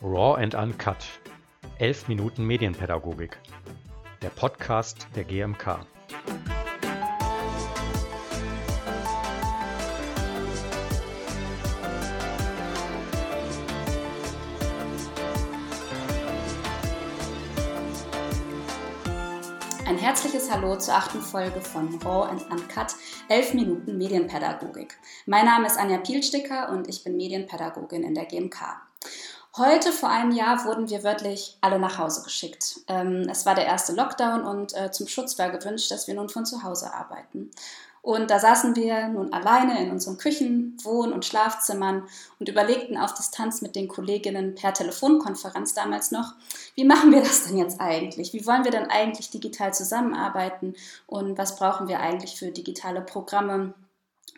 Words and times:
Raw 0.00 0.34
and 0.34 0.54
Uncut. 0.54 1.04
11 1.78 2.08
Minuten 2.08 2.44
Medienpädagogik. 2.44 3.38
Der 4.20 4.30
Podcast 4.30 5.06
der 5.14 5.24
GMK. 5.24 5.86
Ein 19.86 19.96
herzliches 19.96 20.50
Hallo 20.50 20.76
zur 20.76 20.94
achten 20.94 21.20
Folge 21.22 21.60
von 21.60 21.98
Raw 22.04 22.28
and 22.28 22.42
Uncut 22.50 22.94
11 23.28 23.52
Minuten 23.52 23.98
Medienpädagogik. 23.98 24.98
Mein 25.26 25.44
Name 25.44 25.66
ist 25.66 25.78
Anja 25.78 25.98
Pielsticker 25.98 26.70
und 26.70 26.88
ich 26.88 27.04
bin 27.04 27.18
Medienpädagogin 27.18 28.02
in 28.02 28.14
der 28.14 28.24
GMK. 28.24 28.56
Heute 29.58 29.92
vor 29.92 30.08
einem 30.08 30.30
Jahr 30.30 30.64
wurden 30.64 30.88
wir 30.88 31.04
wörtlich 31.04 31.58
alle 31.60 31.78
nach 31.78 31.98
Hause 31.98 32.22
geschickt. 32.22 32.80
Ähm, 32.88 33.28
es 33.30 33.44
war 33.44 33.54
der 33.54 33.66
erste 33.66 33.92
Lockdown 33.92 34.44
und 34.44 34.74
äh, 34.74 34.90
zum 34.92 35.08
Schutz 35.08 35.38
war 35.38 35.50
gewünscht, 35.50 35.90
dass 35.90 36.06
wir 36.06 36.14
nun 36.14 36.30
von 36.30 36.46
zu 36.46 36.62
Hause 36.62 36.94
arbeiten. 36.94 37.50
Und 38.08 38.30
da 38.30 38.38
saßen 38.38 38.74
wir 38.74 39.08
nun 39.08 39.34
alleine 39.34 39.84
in 39.84 39.90
unseren 39.90 40.16
Küchen, 40.16 40.78
Wohn- 40.82 41.12
und 41.12 41.26
Schlafzimmern 41.26 42.08
und 42.38 42.48
überlegten 42.48 42.96
auf 42.96 43.12
Distanz 43.12 43.60
mit 43.60 43.76
den 43.76 43.86
Kolleginnen 43.86 44.54
per 44.54 44.72
Telefonkonferenz 44.72 45.74
damals 45.74 46.10
noch, 46.10 46.32
wie 46.74 46.84
machen 46.84 47.12
wir 47.12 47.20
das 47.20 47.44
denn 47.44 47.58
jetzt 47.58 47.82
eigentlich? 47.82 48.32
Wie 48.32 48.46
wollen 48.46 48.64
wir 48.64 48.70
denn 48.70 48.88
eigentlich 48.88 49.28
digital 49.28 49.74
zusammenarbeiten? 49.74 50.74
Und 51.06 51.36
was 51.36 51.56
brauchen 51.56 51.86
wir 51.86 52.00
eigentlich 52.00 52.38
für 52.38 52.50
digitale 52.50 53.02
Programme? 53.02 53.74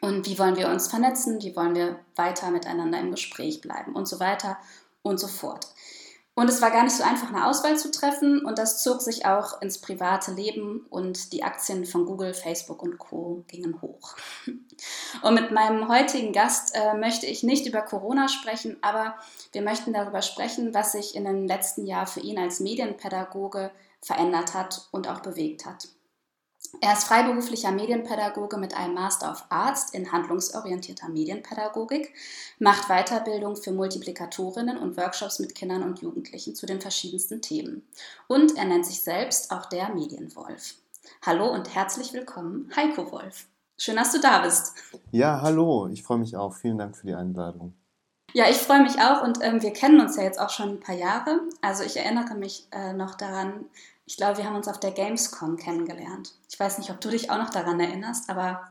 Und 0.01 0.27
wie 0.27 0.41
wollen 0.41 0.57
wir 0.57 0.69
uns 0.69 0.89
vernetzen? 0.89 1.41
Wie 1.41 1.55
wollen 1.55 1.77
wir 1.77 2.01
weiter 2.17 2.51
miteinander 2.51 2.99
im 2.99 3.13
Gespräch 3.13 3.61
bleiben? 3.61 3.95
Und 3.95 4.09
so 4.09 4.19
weiter 4.19 4.59
und 5.03 5.21
so 5.21 5.29
fort. 5.29 5.69
Und 6.35 6.49
es 6.49 6.63
war 6.63 6.71
gar 6.71 6.85
nicht 6.85 6.97
so 6.97 7.03
einfach, 7.03 7.29
eine 7.29 7.47
Auswahl 7.47 7.77
zu 7.77 7.91
treffen 7.91 8.45
und 8.45 8.59
das 8.59 8.83
zog 8.83 9.03
sich 9.03 9.27
auch 9.27 9.61
ins 9.61 9.79
private 9.79 10.33
Leben 10.33 10.87
und 10.89 11.33
die 11.33 11.43
Aktien 11.43 11.85
von 11.85 12.07
Google, 12.07 12.35
Facebook 12.35 12.83
und 12.83 12.99
Co 12.99 13.45
gingen 13.49 13.81
hoch. 13.83 14.17
Und 15.23 15.35
mit 15.35 15.51
meinem 15.51 15.89
heutigen 15.89 16.33
Gast 16.33 16.75
äh, 16.75 16.95
möchte 16.95 17.27
ich 17.27 17.43
nicht 17.43 17.67
über 17.67 17.83
Corona 17.83 18.29
sprechen, 18.29 18.79
aber 18.81 19.17
wir 19.53 19.61
möchten 19.61 19.93
darüber 19.93 20.23
sprechen, 20.23 20.73
was 20.73 20.93
sich 20.93 21.15
in 21.15 21.25
den 21.25 21.47
letzten 21.47 21.85
Jahren 21.85 22.07
für 22.07 22.21
ihn 22.21 22.39
als 22.39 22.61
Medienpädagoge 22.61 23.73
verändert 24.01 24.55
hat 24.55 24.89
und 24.93 25.09
auch 25.09 25.21
bewegt 25.21 25.67
hat. 25.67 25.89
Er 26.81 26.93
ist 26.93 27.05
freiberuflicher 27.05 27.73
Medienpädagoge 27.73 28.57
mit 28.57 28.77
einem 28.77 28.95
Master 28.95 29.31
of 29.33 29.45
Arts 29.49 29.91
in 29.91 30.13
handlungsorientierter 30.13 31.09
Medienpädagogik, 31.09 32.15
macht 32.59 32.89
Weiterbildung 32.89 33.57
für 33.57 33.73
Multiplikatorinnen 33.73 34.79
und 34.79 34.97
Workshops 34.97 35.41
mit 35.41 35.55
Kindern 35.55 35.83
und 35.83 36.01
Jugendlichen 36.01 36.55
zu 36.55 36.67
den 36.67 36.81
verschiedensten 36.81 37.43
Themen. 37.43 37.83
Und 38.29 38.57
er 38.57 38.67
nennt 38.67 38.87
sich 38.87 39.03
selbst 39.03 39.51
auch 39.51 39.67
der 39.67 39.93
Medienwolf. 39.93 40.75
Hallo 41.23 41.51
und 41.51 41.75
herzlich 41.75 42.13
willkommen, 42.13 42.71
Heiko 42.77 43.11
Wolf. 43.11 43.47
Schön, 43.77 43.97
dass 43.97 44.13
du 44.13 44.21
da 44.21 44.43
bist. 44.43 44.75
Ja, 45.11 45.41
hallo, 45.41 45.89
ich 45.89 46.03
freue 46.03 46.19
mich 46.19 46.37
auch. 46.37 46.55
Vielen 46.55 46.79
Dank 46.79 46.97
für 46.97 47.07
die 47.07 47.15
Einladung. 47.15 47.75
Ja, 48.33 48.49
ich 48.49 48.59
freue 48.59 48.83
mich 48.83 49.01
auch 49.01 49.23
und 49.23 49.39
ähm, 49.43 49.61
wir 49.61 49.73
kennen 49.73 50.01
uns 50.01 50.17
ja 50.17 50.23
jetzt 50.23 50.39
auch 50.39 50.51
schon 50.51 50.69
ein 50.69 50.81
paar 50.81 50.95
Jahre. 50.95 51.41
Also 51.63 51.83
ich 51.83 51.97
erinnere 51.97 52.35
mich 52.35 52.69
äh, 52.71 52.93
noch 52.93 53.17
daran, 53.17 53.65
ich 54.11 54.17
glaube, 54.17 54.39
wir 54.39 54.45
haben 54.45 54.57
uns 54.57 54.67
auf 54.67 54.81
der 54.81 54.91
Gamescom 54.91 55.57
kennengelernt. 55.57 56.35
Ich 56.49 56.59
weiß 56.59 56.79
nicht, 56.79 56.91
ob 56.91 57.01
du 57.01 57.11
dich 57.11 57.31
auch 57.31 57.39
noch 57.39 57.51
daran 57.51 57.79
erinnerst, 57.79 58.29
aber 58.29 58.65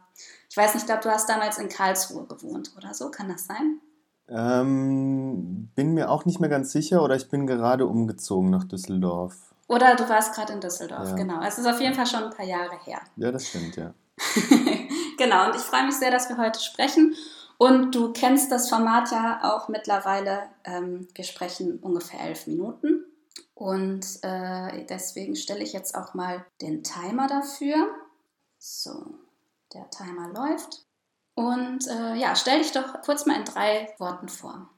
ich 0.49 0.57
weiß 0.57 0.73
nicht, 0.73 0.83
ich 0.83 0.85
glaube, 0.85 1.01
du 1.01 1.09
hast 1.09 1.29
damals 1.29 1.57
in 1.57 1.69
Karlsruhe 1.69 2.25
gewohnt 2.25 2.73
oder 2.75 2.93
so. 2.93 3.09
Kann 3.09 3.29
das 3.29 3.45
sein? 3.45 3.79
Ähm, 4.27 5.69
bin 5.75 5.93
mir 5.93 6.11
auch 6.11 6.25
nicht 6.25 6.41
mehr 6.41 6.49
ganz 6.49 6.73
sicher 6.73 7.01
oder 7.01 7.15
ich 7.15 7.29
bin 7.29 7.47
gerade 7.47 7.85
umgezogen 7.87 8.49
nach 8.49 8.65
Düsseldorf. 8.65 9.55
Oder 9.69 9.95
du 9.95 10.09
warst 10.09 10.35
gerade 10.35 10.51
in 10.51 10.59
Düsseldorf, 10.59 11.11
ja. 11.11 11.15
genau. 11.15 11.41
Es 11.41 11.57
ist 11.57 11.67
auf 11.67 11.79
jeden 11.79 11.95
Fall 11.95 12.05
schon 12.05 12.25
ein 12.25 12.31
paar 12.31 12.45
Jahre 12.45 12.77
her. 12.83 12.99
Ja, 13.15 13.31
das 13.31 13.47
stimmt, 13.47 13.77
ja. 13.77 13.93
genau, 15.17 15.47
und 15.47 15.55
ich 15.55 15.61
freue 15.61 15.85
mich 15.85 15.95
sehr, 15.95 16.11
dass 16.11 16.27
wir 16.27 16.37
heute 16.37 16.59
sprechen. 16.59 17.15
Und 17.57 17.95
du 17.95 18.11
kennst 18.11 18.51
das 18.51 18.67
Format 18.67 19.09
ja 19.11 19.39
auch 19.43 19.69
mittlerweile. 19.69 20.41
Ähm, 20.65 21.07
wir 21.15 21.23
sprechen 21.23 21.79
ungefähr 21.79 22.19
elf 22.19 22.45
Minuten. 22.45 23.05
Und 23.59 24.19
äh, 24.21 24.85
deswegen 24.85 25.35
stelle 25.35 25.61
ich 25.61 25.73
jetzt 25.73 25.93
auch 25.93 26.13
mal 26.13 26.45
den 26.61 26.81
Timer 26.81 27.27
dafür. 27.27 27.89
So, 28.57 29.15
der 29.73 29.89
Timer 29.89 30.29
läuft. 30.29 30.85
Und 31.35 31.85
äh, 31.89 32.15
ja, 32.15 32.37
stell 32.37 32.59
dich 32.59 32.71
doch 32.71 33.01
kurz 33.01 33.25
mal 33.25 33.37
in 33.37 33.43
drei 33.43 33.93
Worten 33.97 34.29
vor. 34.29 34.69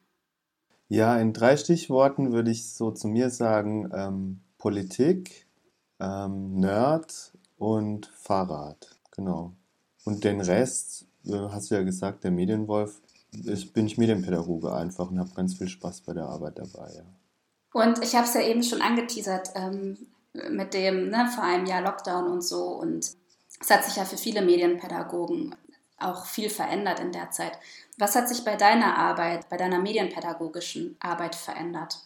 Ja, 0.88 1.16
in 1.20 1.32
drei 1.32 1.58
Stichworten 1.58 2.32
würde 2.32 2.50
ich 2.50 2.74
so 2.74 2.90
zu 2.90 3.08
mir 3.08 3.30
sagen: 3.30 3.92
ähm, 3.94 4.42
Politik, 4.58 5.46
ähm, 6.00 6.56
Nerd 6.60 7.34
und 7.60 8.08
Fahrrad. 8.08 8.98
Genau. 9.12 9.54
Und 10.06 10.24
den 10.24 10.42
Rest, 10.42 11.06
äh, 11.26 11.38
hast 11.38 11.70
du 11.70 11.76
ja 11.76 11.84
gesagt, 11.84 12.24
der 12.24 12.32
Medienwolf, 12.32 13.00
ich, 13.32 13.74
bin 13.74 13.86
ich 13.86 14.00
Medienpädagoge 14.00 14.74
einfach 14.74 15.12
und 15.12 15.20
habe 15.20 15.36
ganz 15.36 15.54
viel 15.54 15.68
Spaß 15.68 16.02
bei 16.02 16.14
der 16.14 16.26
Arbeit 16.26 16.58
dabei. 16.58 16.92
Ja. 16.96 17.21
Und 17.74 18.04
ich 18.04 18.16
habe 18.16 18.28
es 18.28 18.34
ja 18.34 18.42
eben 18.42 18.64
schon 18.64 18.82
angeteasert 18.82 19.52
ähm, 19.56 19.98
mit 20.50 20.74
dem 20.74 21.10
ne, 21.10 21.30
vor 21.34 21.44
einem 21.44 21.66
Jahr 21.66 21.82
Lockdown 21.82 22.28
und 22.28 22.42
so. 22.42 22.66
Und 22.66 23.12
es 23.60 23.70
hat 23.70 23.86
sich 23.86 23.96
ja 23.96 24.06
für 24.06 24.18
viele 24.18 24.42
Medienpädagogen 24.42 25.56
auch 26.00 26.26
viel 26.26 26.50
verändert 26.50 27.00
in 27.00 27.12
der 27.12 27.30
Zeit. 27.32 27.54
Was 27.98 28.16
hat 28.16 28.28
sich 28.28 28.44
bei 28.44 28.56
deiner 28.56 28.98
Arbeit, 28.98 29.48
bei 29.50 29.58
deiner 29.58 29.80
medienpädagogischen 29.80 30.98
Arbeit 31.00 31.36
verändert? 31.36 32.00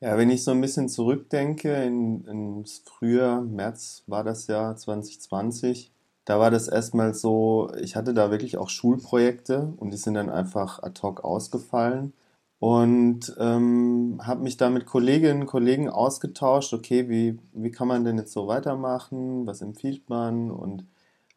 Ja, 0.00 0.16
wenn 0.16 0.30
ich 0.30 0.44
so 0.44 0.52
ein 0.52 0.60
bisschen 0.60 0.88
zurückdenke, 0.88 1.82
in, 1.82 2.24
ins 2.26 2.82
Frühjahr, 2.84 3.40
März 3.40 4.04
war 4.06 4.22
das 4.22 4.46
Jahr 4.46 4.76
2020, 4.76 5.90
da 6.24 6.38
war 6.38 6.50
das 6.50 6.68
erstmal 6.68 7.14
so, 7.14 7.72
ich 7.80 7.96
hatte 7.96 8.14
da 8.14 8.30
wirklich 8.30 8.58
auch 8.58 8.68
Schulprojekte 8.68 9.72
und 9.78 9.90
die 9.90 9.96
sind 9.96 10.14
dann 10.14 10.28
einfach 10.28 10.82
ad 10.82 11.00
hoc 11.02 11.24
ausgefallen 11.24 12.12
und 12.60 13.36
ähm, 13.38 14.20
habe 14.22 14.42
mich 14.42 14.56
da 14.56 14.68
mit 14.70 14.86
Kolleginnen 14.86 15.42
und 15.42 15.46
Kollegen 15.46 15.88
ausgetauscht, 15.88 16.72
okay, 16.74 17.08
wie, 17.08 17.38
wie 17.52 17.70
kann 17.70 17.88
man 17.88 18.04
denn 18.04 18.18
jetzt 18.18 18.32
so 18.32 18.48
weitermachen, 18.48 19.46
was 19.46 19.62
empfiehlt 19.62 20.08
man 20.08 20.50
und 20.50 20.84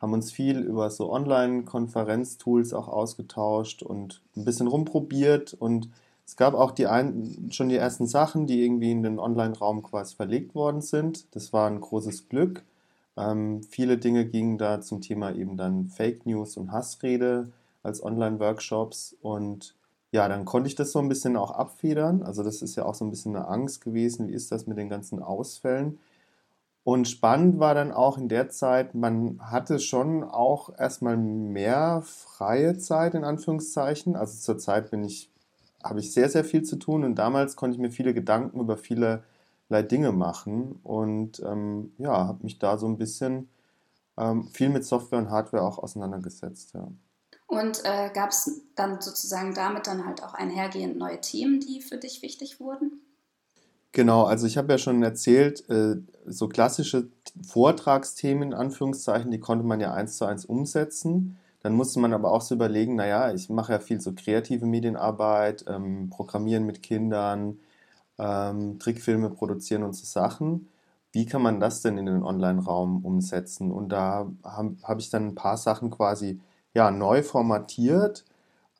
haben 0.01 0.13
uns 0.13 0.31
viel 0.31 0.59
über 0.59 0.89
so 0.89 1.11
Online-Konferenztools 1.11 2.73
auch 2.73 2.87
ausgetauscht 2.87 3.83
und 3.83 4.21
ein 4.35 4.45
bisschen 4.45 4.67
rumprobiert 4.67 5.53
und 5.53 5.89
es 6.25 6.37
gab 6.37 6.53
auch 6.53 6.71
die 6.71 6.87
ein, 6.87 7.49
schon 7.51 7.69
die 7.69 7.75
ersten 7.75 8.07
Sachen, 8.07 8.47
die 8.47 8.63
irgendwie 8.63 8.91
in 8.91 9.03
den 9.03 9.19
Online-Raum 9.19 9.83
quasi 9.83 10.15
verlegt 10.15 10.55
worden 10.55 10.81
sind. 10.81 11.25
Das 11.35 11.51
war 11.51 11.69
ein 11.69 11.81
großes 11.81 12.29
Glück. 12.29 12.63
Ähm, 13.17 13.63
viele 13.63 13.97
Dinge 13.97 14.25
gingen 14.25 14.57
da 14.57 14.79
zum 14.79 15.01
Thema 15.01 15.35
eben 15.35 15.57
dann 15.57 15.87
Fake 15.89 16.25
News 16.25 16.55
und 16.57 16.71
Hassrede 16.71 17.51
als 17.83 18.01
Online-Workshops 18.01 19.17
und 19.21 19.75
ja, 20.11 20.27
dann 20.27 20.45
konnte 20.45 20.67
ich 20.67 20.75
das 20.75 20.91
so 20.91 20.99
ein 20.99 21.09
bisschen 21.09 21.37
auch 21.37 21.51
abfedern. 21.51 22.23
Also 22.23 22.43
das 22.43 22.61
ist 22.61 22.75
ja 22.75 22.85
auch 22.85 22.95
so 22.95 23.05
ein 23.05 23.11
bisschen 23.11 23.35
eine 23.35 23.47
Angst 23.47 23.81
gewesen. 23.81 24.27
Wie 24.27 24.33
ist 24.33 24.51
das 24.51 24.67
mit 24.67 24.77
den 24.77 24.89
ganzen 24.89 25.21
Ausfällen? 25.21 25.99
Und 26.83 27.07
spannend 27.07 27.59
war 27.59 27.75
dann 27.75 27.91
auch 27.91 28.17
in 28.17 28.27
der 28.27 28.49
Zeit, 28.49 28.95
man 28.95 29.39
hatte 29.41 29.79
schon 29.79 30.23
auch 30.23 30.77
erstmal 30.77 31.17
mehr 31.17 32.01
freie 32.03 32.77
Zeit 32.77 33.13
in 33.13 33.23
Anführungszeichen. 33.23 34.15
Also 34.15 34.39
zurzeit 34.39 34.91
bin 34.91 35.03
ich, 35.03 35.29
habe 35.83 35.99
ich 35.99 36.13
sehr, 36.13 36.29
sehr 36.29 36.43
viel 36.43 36.63
zu 36.63 36.77
tun 36.77 37.03
und 37.03 37.15
damals 37.15 37.55
konnte 37.55 37.75
ich 37.75 37.81
mir 37.81 37.91
viele 37.91 38.13
Gedanken 38.13 38.59
über 38.59 38.77
viele 38.77 39.23
Dinge 39.69 40.11
machen 40.11 40.79
und 40.83 41.41
ähm, 41.45 41.93
ja, 41.97 42.27
habe 42.27 42.43
mich 42.43 42.59
da 42.59 42.77
so 42.77 42.87
ein 42.87 42.97
bisschen 42.97 43.47
ähm, 44.17 44.47
viel 44.49 44.69
mit 44.69 44.85
Software 44.85 45.19
und 45.19 45.29
Hardware 45.29 45.63
auch 45.63 45.79
auseinandergesetzt. 45.79 46.73
Ja. 46.73 46.87
Und 47.51 47.83
äh, 47.83 48.09
gab 48.13 48.29
es 48.29 48.61
dann 48.75 49.01
sozusagen 49.01 49.53
damit 49.53 49.85
dann 49.85 50.05
halt 50.05 50.23
auch 50.23 50.33
einhergehend 50.33 50.97
neue 50.97 51.19
Themen, 51.19 51.59
die 51.59 51.81
für 51.81 51.97
dich 51.97 52.21
wichtig 52.21 52.61
wurden? 52.61 53.01
Genau, 53.91 54.23
also 54.23 54.47
ich 54.47 54.57
habe 54.57 54.71
ja 54.71 54.77
schon 54.77 55.03
erzählt, 55.03 55.69
äh, 55.69 55.97
so 56.25 56.47
klassische 56.47 57.09
Vortragsthemen 57.45 58.43
in 58.43 58.53
Anführungszeichen, 58.53 59.31
die 59.31 59.41
konnte 59.41 59.65
man 59.65 59.81
ja 59.81 59.93
eins 59.93 60.15
zu 60.15 60.23
eins 60.23 60.45
umsetzen. 60.45 61.37
Dann 61.59 61.73
musste 61.73 61.99
man 61.99 62.13
aber 62.13 62.31
auch 62.31 62.39
so 62.39 62.55
überlegen, 62.55 62.95
naja, 62.95 63.33
ich 63.33 63.49
mache 63.49 63.73
ja 63.73 63.79
viel 63.79 63.99
so 63.99 64.13
kreative 64.13 64.65
Medienarbeit, 64.65 65.65
ähm, 65.67 66.09
Programmieren 66.09 66.65
mit 66.65 66.81
Kindern, 66.81 67.59
ähm, 68.17 68.79
Trickfilme 68.79 69.29
produzieren 69.29 69.83
und 69.83 69.93
so 69.93 70.05
Sachen. 70.05 70.69
Wie 71.11 71.25
kann 71.25 71.41
man 71.41 71.59
das 71.59 71.81
denn 71.81 71.97
in 71.97 72.05
den 72.05 72.23
Online-Raum 72.23 73.03
umsetzen? 73.03 73.71
Und 73.71 73.89
da 73.89 74.31
habe 74.41 74.77
hab 74.83 74.99
ich 74.99 75.09
dann 75.09 75.27
ein 75.27 75.35
paar 75.35 75.57
Sachen 75.57 75.91
quasi 75.91 76.39
ja, 76.73 76.91
neu 76.91 77.23
formatiert. 77.23 78.25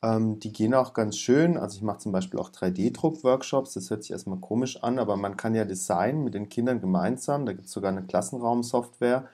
Ähm, 0.02 0.40
die 0.40 0.52
gehen 0.52 0.74
auch 0.74 0.94
ganz 0.94 1.16
schön. 1.16 1.56
Also 1.56 1.76
ich 1.76 1.82
mache 1.82 1.98
zum 1.98 2.12
Beispiel 2.12 2.40
auch 2.40 2.50
3D-Druck-Workshops. 2.50 3.74
Das 3.74 3.90
hört 3.90 4.02
sich 4.02 4.12
erstmal 4.12 4.38
komisch 4.38 4.82
an, 4.82 4.98
aber 4.98 5.16
man 5.16 5.36
kann 5.36 5.54
ja 5.54 5.64
designen 5.64 6.24
mit 6.24 6.34
den 6.34 6.48
Kindern 6.48 6.80
gemeinsam. 6.80 7.46
Da 7.46 7.52
gibt 7.52 7.66
es 7.66 7.72
sogar 7.72 7.92
eine 7.92 8.02
Klassenraumsoftware. 8.02 9.28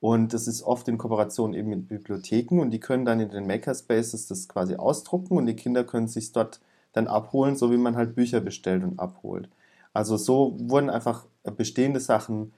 Und 0.00 0.34
das 0.34 0.46
ist 0.48 0.62
oft 0.62 0.86
in 0.88 0.98
Kooperation 0.98 1.54
eben 1.54 1.70
mit 1.70 1.88
Bibliotheken 1.88 2.60
und 2.60 2.70
die 2.72 2.80
können 2.80 3.06
dann 3.06 3.20
in 3.20 3.30
den 3.30 3.46
Makerspaces 3.46 4.26
das 4.26 4.48
quasi 4.48 4.76
ausdrucken 4.76 5.38
und 5.38 5.46
die 5.46 5.56
Kinder 5.56 5.82
können 5.82 6.08
sich 6.08 6.30
dort 6.32 6.60
dann 6.92 7.06
abholen, 7.06 7.56
so 7.56 7.70
wie 7.72 7.78
man 7.78 7.96
halt 7.96 8.14
Bücher 8.14 8.40
bestellt 8.42 8.84
und 8.84 8.98
abholt. 8.98 9.48
Also 9.94 10.18
so 10.18 10.56
wurden 10.58 10.90
einfach 10.90 11.24
bestehende 11.56 12.00
Sachen 12.00 12.52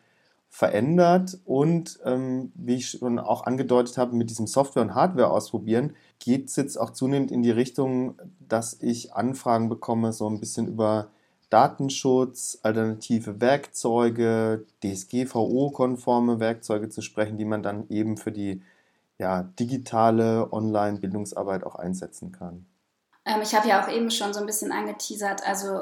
verändert 0.57 1.39
und 1.45 1.99
ähm, 2.07 2.51
wie 2.55 2.77
ich 2.77 2.89
schon 2.89 3.19
auch 3.19 3.45
angedeutet 3.45 3.99
habe, 3.99 4.17
mit 4.17 4.31
diesem 4.31 4.47
Software 4.47 4.81
und 4.81 4.95
Hardware 4.95 5.31
ausprobieren, 5.31 5.95
geht 6.19 6.49
es 6.49 6.57
jetzt 6.57 6.79
auch 6.79 6.95
zunehmend 6.95 7.31
in 7.31 7.43
die 7.43 7.51
Richtung, 7.51 8.15
dass 8.41 8.73
ich 8.81 9.13
Anfragen 9.13 9.69
bekomme, 9.69 10.15
so 10.15 10.27
ein 10.31 10.41
bisschen 10.41 10.67
über 10.67 11.09
Datenschutz, 11.51 12.59
alternative 12.63 13.39
Werkzeuge, 13.39 14.65
DSGVO-konforme 14.83 16.41
Werkzeuge 16.41 16.89
zu 16.89 17.03
sprechen, 17.03 17.37
die 17.37 17.45
man 17.45 17.63
dann 17.63 17.91
eben 17.91 18.17
für 18.17 18.33
die 18.33 18.63
ja, 19.19 19.43
digitale 19.43 20.51
Online-Bildungsarbeit 20.55 21.65
auch 21.65 21.75
einsetzen 21.75 22.33
kann. 22.33 22.65
Ähm, 23.27 23.43
ich 23.43 23.55
habe 23.55 23.69
ja 23.69 23.85
auch 23.85 23.91
eben 23.91 24.11
schon 24.11 24.33
so 24.33 24.41
ein 24.41 24.47
bisschen 24.47 24.73
angeteasert, 24.73 25.47
also 25.47 25.81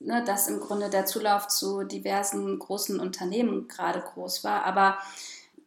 ne, 0.00 0.24
dass 0.24 0.48
im 0.48 0.60
Grunde 0.60 0.90
der 0.90 1.06
Zulauf 1.06 1.48
zu 1.48 1.84
diversen 1.84 2.58
großen 2.58 3.00
Unternehmen 3.00 3.68
gerade 3.68 4.00
groß 4.00 4.44
war, 4.44 4.64
aber 4.64 4.98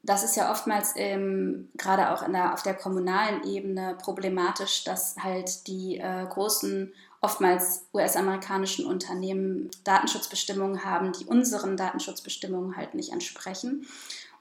das 0.03 0.23
ist 0.23 0.35
ja 0.35 0.51
oftmals 0.51 0.93
ähm, 0.95 1.69
gerade 1.77 2.11
auch 2.11 2.25
der, 2.27 2.53
auf 2.53 2.63
der 2.63 2.73
kommunalen 2.73 3.43
Ebene 3.43 3.95
problematisch, 4.01 4.83
dass 4.83 5.15
halt 5.17 5.67
die 5.67 5.97
äh, 5.97 6.25
großen 6.27 6.91
oftmals 7.21 7.85
US-amerikanischen 7.93 8.87
Unternehmen 8.87 9.69
Datenschutzbestimmungen 9.83 10.83
haben, 10.83 11.11
die 11.11 11.25
unseren 11.25 11.77
Datenschutzbestimmungen 11.77 12.75
halt 12.75 12.95
nicht 12.95 13.11
entsprechen. 13.11 13.85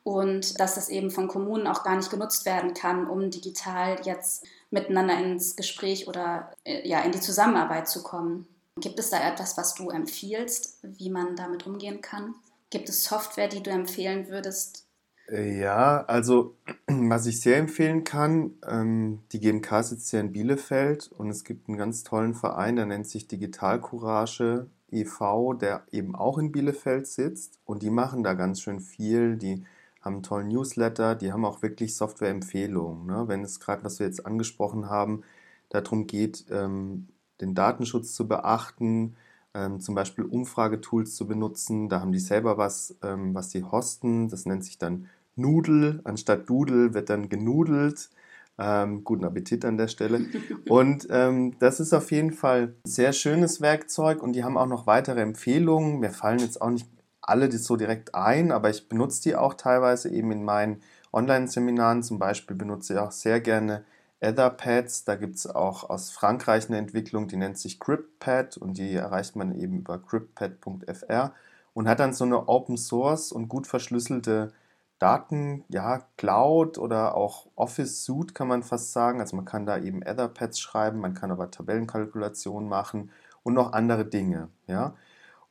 Und 0.03 0.59
dass 0.59 0.77
das 0.77 0.89
eben 0.89 1.11
von 1.11 1.29
Kommunen 1.29 1.67
auch 1.67 1.83
gar 1.83 1.95
nicht 1.95 2.11
genutzt 2.11 2.47
werden 2.47 2.73
kann, 2.73 3.07
um 3.07 3.31
digital 3.31 4.01
jetzt 4.05 4.47
miteinander 4.71 5.19
ins 5.19 5.57
Gespräch 5.57 6.09
oder 6.09 6.51
äh, 6.65 6.89
ja, 6.89 7.01
in 7.03 7.13
die 7.13 7.21
Zusammenarbeit 7.21 7.87
zu 7.87 8.03
kommen. 8.03 8.47
Gibt 8.77 8.99
es 8.99 9.11
da 9.11 9.29
etwas, 9.29 9.57
was 9.57 9.75
du 9.75 9.91
empfiehlst, 9.91 10.79
wie 10.83 11.11
man 11.11 11.37
damit 11.37 11.67
umgehen 11.67 12.01
kann? 12.01 12.35
Gibt 12.71 12.89
es 12.89 13.05
Software, 13.05 13.49
die 13.49 13.63
du 13.63 13.71
empfehlen 13.71 14.29
würdest, 14.29 14.87
ja, 15.31 16.05
also 16.07 16.57
was 16.89 17.27
ich 17.27 17.41
sehr 17.41 17.59
empfehlen 17.59 18.03
kann, 18.05 18.55
ähm, 18.67 19.21
die 19.33 19.39
GMK 19.39 19.85
sitzt 19.85 20.13
ja 20.13 20.21
in 20.21 20.33
Bielefeld 20.33 21.11
und 21.17 21.31
es 21.31 21.45
gibt 21.45 21.69
einen 21.69 21.79
ganz 21.79 22.03
tollen 22.03 22.35
Verein, 22.35 22.77
der 22.77 22.87
nennt 22.87 23.07
sich 23.07 23.29
Digital 23.29 23.81
Courage 23.81 24.67
e.V., 24.91 25.55
der 25.55 25.85
eben 25.93 26.17
auch 26.17 26.39
in 26.39 26.51
Bielefeld 26.51 27.07
sitzt 27.07 27.61
und 27.65 27.83
die 27.83 27.91
machen 27.91 28.25
da 28.25 28.35
ganz 28.35 28.61
schön 28.61 28.81
viel. 28.81 29.37
Die 29.37 29.65
haben 30.01 30.15
einen 30.15 30.23
tollen 30.25 30.49
Newsletter, 30.49 31.15
die 31.15 31.33
haben 31.33 31.45
auch 31.45 31.63
wirklich 31.63 31.95
Softwareempfehlungen. 31.97 33.07
Ne? 33.07 33.29
Wenn 33.29 33.45
es 33.45 33.61
gerade, 33.61 33.85
was 33.85 34.01
wir 34.01 34.07
jetzt 34.07 34.27
angesprochen 34.27 34.91
haben, 34.91 35.23
darum 35.69 36.07
geht, 36.09 36.47
ähm, 36.51 37.09
den 37.41 37.55
Datenschutz 37.55 38.15
zu 38.15 38.29
beachten, 38.29 39.17
ähm, 39.55 39.81
zum 39.81 39.95
Beispiel 39.95 40.25
Umfragetools 40.25 41.17
zu 41.17 41.27
benutzen. 41.27 41.89
Da 41.89 42.01
haben 42.01 42.13
die 42.13 42.21
selber 42.21 42.59
was, 42.59 42.97
ähm, 43.03 43.35
was 43.35 43.49
die 43.49 43.65
hosten. 43.65 44.29
Das 44.29 44.47
nennt 44.47 44.65
sich 44.65 44.79
dann 44.79 45.09
Nudel, 45.37 46.01
anstatt 46.05 46.49
Dudel 46.49 46.95
wird 46.95 47.11
dann 47.11 47.29
genudelt. 47.29 48.11
Ähm, 48.59 49.05
guten 49.05 49.25
Appetit 49.25 49.65
an 49.65 49.79
der 49.79 49.89
Stelle. 49.89 50.27
Und 50.69 51.07
ähm, 51.11 51.59
das 51.61 51.81
ist 51.81 51.95
auf 51.95 52.11
jeden 52.11 52.33
Fall 52.33 52.75
ein 52.85 52.91
sehr 52.91 53.13
schönes 53.13 53.63
Werkzeug 53.63 54.23
und 54.23 54.35
die 54.35 54.45
haben 54.45 54.59
auch 54.59 54.67
noch 54.67 54.87
weitere 54.87 55.23
Empfehlungen. 55.23 56.01
Mir 56.01 56.11
fallen 56.11 56.41
jetzt 56.41 56.61
auch 56.61 56.69
nicht 56.69 56.87
alle 57.23 57.51
so 57.51 57.77
direkt 57.77 58.15
ein, 58.15 58.53
aber 58.53 58.69
ich 58.69 58.89
benutze 58.89 59.23
die 59.23 59.37
auch 59.37 59.55
teilweise 59.55 60.11
eben 60.11 60.31
in 60.31 60.45
meinen 60.45 60.83
Online-Seminaren. 61.13 62.03
Zum 62.03 62.19
Beispiel 62.19 62.55
benutze 62.55 62.95
ich 62.95 62.99
auch 62.99 63.13
sehr 63.13 63.41
gerne 63.41 63.85
Etherpads. 64.21 65.05
Da 65.05 65.17
gibt 65.17 65.37
es 65.37 65.47
auch 65.47 65.89
aus 65.91 66.11
Frankreich 66.11 66.69
eine 66.69 66.79
Entwicklung, 66.79 67.29
die 67.29 67.37
nennt 67.37 67.59
sich 67.59 67.81
CryptPad 67.81 68.57
und 68.59 68.79
die 68.79 68.95
erreicht 68.95 69.37
man 69.37 69.55
eben 69.55 69.79
über 69.79 69.99
cryptpad.fr 69.99 71.33
und 71.75 71.89
hat 71.89 72.01
dann 72.01 72.13
so 72.13 72.25
eine 72.25 72.49
Open 72.49 72.77
Source 72.77 73.33
und 73.33 73.49
gut 73.49 73.67
verschlüsselte 73.67 74.53
Daten, 74.99 75.65
ja, 75.69 76.03
Cloud 76.19 76.77
oder 76.79 77.15
auch 77.15 77.47
Office 77.57 78.05
Suite 78.05 78.35
kann 78.35 78.49
man 78.49 78.63
fast 78.63 78.93
sagen. 78.93 79.21
Also 79.21 79.35
man 79.37 79.47
kann 79.47 79.65
da 79.67 79.79
eben 79.79 80.03
Etherpads 80.03 80.61
schreiben, 80.61 81.01
man 81.01 81.15
kann 81.15 81.31
aber 81.31 81.51
Tabellenkalkulationen 81.51 82.69
machen 82.69 83.11
und 83.43 83.55
noch 83.55 83.73
andere 83.73 84.05
Dinge, 84.05 84.49
ja. 84.67 84.95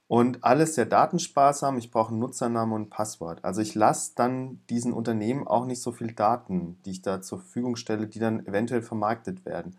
Und 0.09 0.43
alles 0.43 0.73
sehr 0.73 0.87
datensparsam. 0.87 1.77
Ich 1.77 1.91
brauche 1.91 2.09
einen 2.09 2.19
Nutzernamen 2.19 2.73
und 2.73 2.81
ein 2.81 2.89
Passwort. 2.89 3.45
Also 3.45 3.61
ich 3.61 3.75
lasse 3.75 4.13
dann 4.15 4.59
diesen 4.67 4.91
Unternehmen 4.91 5.47
auch 5.47 5.67
nicht 5.67 5.83
so 5.83 5.91
viel 5.91 6.13
Daten, 6.13 6.79
die 6.83 6.89
ich 6.89 7.03
da 7.03 7.21
zur 7.21 7.37
Verfügung 7.37 7.75
stelle, 7.75 8.07
die 8.07 8.17
dann 8.17 8.43
eventuell 8.47 8.81
vermarktet 8.81 9.45
werden. 9.45 9.77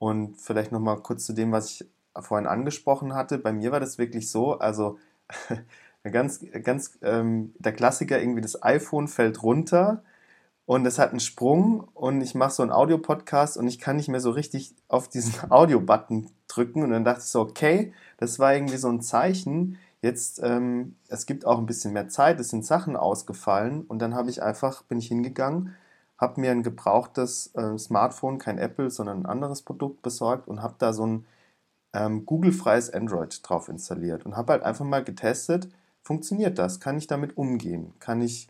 Und 0.00 0.40
vielleicht 0.40 0.72
nochmal 0.72 0.98
kurz 0.98 1.24
zu 1.26 1.32
dem, 1.32 1.52
was 1.52 1.70
ich 1.70 1.88
vorhin 2.18 2.48
angesprochen 2.48 3.14
hatte. 3.14 3.38
Bei 3.38 3.52
mir 3.52 3.70
war 3.70 3.78
das 3.78 3.98
wirklich 3.98 4.32
so, 4.32 4.58
also 4.58 4.98
ganz, 6.02 6.44
ganz, 6.64 6.98
ähm, 7.02 7.54
der 7.56 7.72
Klassiker 7.72 8.20
irgendwie, 8.20 8.40
das 8.40 8.64
iPhone 8.64 9.06
fällt 9.06 9.44
runter 9.44 10.02
und 10.66 10.86
es 10.86 10.98
hat 10.98 11.10
einen 11.10 11.20
Sprung 11.20 11.88
und 11.94 12.20
ich 12.20 12.34
mache 12.34 12.52
so 12.52 12.62
einen 12.62 12.72
Audio-Podcast 12.72 13.56
und 13.56 13.66
ich 13.66 13.78
kann 13.78 13.96
nicht 13.96 14.08
mehr 14.08 14.20
so 14.20 14.30
richtig 14.30 14.74
auf 14.88 15.08
diesen 15.08 15.34
Audio-Button 15.50 16.30
drücken 16.48 16.82
und 16.82 16.90
dann 16.90 17.04
dachte 17.04 17.20
ich 17.20 17.26
so, 17.26 17.40
okay, 17.40 17.92
das 18.18 18.38
war 18.38 18.54
irgendwie 18.54 18.76
so 18.76 18.88
ein 18.88 19.00
Zeichen, 19.00 19.78
jetzt, 20.02 20.40
ähm, 20.42 20.96
es 21.08 21.26
gibt 21.26 21.46
auch 21.46 21.58
ein 21.58 21.66
bisschen 21.66 21.92
mehr 21.92 22.08
Zeit, 22.08 22.40
es 22.40 22.50
sind 22.50 22.64
Sachen 22.64 22.96
ausgefallen 22.96 23.82
und 23.82 24.00
dann 24.00 24.14
habe 24.14 24.30
ich 24.30 24.42
einfach, 24.42 24.82
bin 24.82 24.98
ich 24.98 25.08
hingegangen, 25.08 25.74
habe 26.18 26.40
mir 26.40 26.52
ein 26.52 26.62
gebrauchtes 26.62 27.52
äh, 27.54 27.76
Smartphone, 27.78 28.38
kein 28.38 28.58
Apple, 28.58 28.90
sondern 28.90 29.22
ein 29.22 29.26
anderes 29.26 29.62
Produkt 29.62 30.02
besorgt 30.02 30.46
und 30.46 30.62
habe 30.62 30.74
da 30.78 30.92
so 30.92 31.06
ein 31.06 31.26
ähm, 31.94 32.24
Google-freies 32.26 32.90
Android 32.90 33.40
drauf 33.42 33.68
installiert 33.68 34.24
und 34.24 34.36
habe 34.36 34.52
halt 34.52 34.62
einfach 34.62 34.84
mal 34.84 35.02
getestet, 35.02 35.68
funktioniert 36.02 36.58
das? 36.58 36.80
Kann 36.80 36.96
ich 36.96 37.06
damit 37.06 37.36
umgehen? 37.36 37.92
Kann 37.98 38.20
ich 38.20 38.48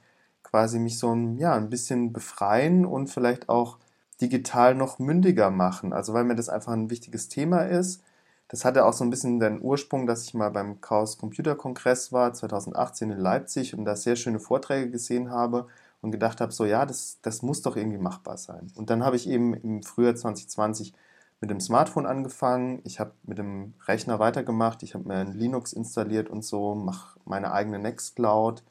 quasi 0.52 0.78
mich 0.78 0.99
so 0.99 1.12
ein, 1.14 1.38
ja, 1.38 1.54
ein 1.54 1.70
bisschen 1.70 2.12
befreien 2.12 2.87
und 2.87 3.08
vielleicht 3.08 3.49
auch 3.49 3.78
digital 4.20 4.75
noch 4.75 4.99
mündiger 4.99 5.50
machen? 5.50 5.93
Also 5.93 6.14
weil 6.14 6.25
mir 6.25 6.37
das 6.37 6.49
einfach 6.50 6.72
ein 6.72 6.90
wichtiges 6.90 7.28
Thema 7.28 7.62
ist. 7.62 8.02
Das 8.49 8.64
hatte 8.66 8.84
auch 8.84 8.93
so 8.93 9.02
ein 9.02 9.10
bisschen 9.10 9.40
den 9.40 9.62
Ursprung, 9.62 10.06
dass 10.06 10.25
ich 10.25 10.34
mal 10.34 10.50
beim 10.50 10.81
Chaos 10.82 11.16
Computer 11.19 11.54
Kongress 11.56 12.12
war, 12.12 12.34
2018 12.34 13.10
in 13.10 13.19
Leipzig 13.19 13.75
und 13.76 13.87
da 13.87 13.96
sehr 13.96 14.14
schöne 14.14 14.40
Vorträge 14.40 14.90
gesehen 14.90 15.31
habe 15.31 15.66
und 16.02 16.12
gedacht 16.12 16.40
habe, 16.43 16.52
so 16.52 16.66
ja, 16.66 16.84
das, 16.84 17.19
das 17.22 17.43
muss 17.43 17.62
doch 17.62 17.76
irgendwie 17.76 17.98
machbar 17.98 18.37
sein. 18.37 18.70
Und 18.76 18.90
dann 18.90 19.05
habe 19.05 19.16
ich 19.16 19.26
eben 19.28 19.55
im 19.55 19.82
Frühjahr 19.82 20.16
2020 20.16 20.93
mit 21.40 21.50
dem 21.50 21.60
Smartphone 21.60 22.06
angefangen, 22.06 22.81
ich 22.84 23.00
habe 23.00 23.12
mit 23.25 23.38
dem 23.38 23.74
Rechner 23.88 24.19
weitergemacht, 24.19 24.82
ich 24.82 24.94
habe 24.94 25.08
mir 25.08 25.17
ein 25.17 25.32
Linux 25.32 25.72
installiert 25.72 26.29
und 26.31 26.44
so, 26.44 26.74
mache 26.74 27.19
meine 27.24 27.53
eigene 27.53 27.79
Nextcloud. 27.79 28.62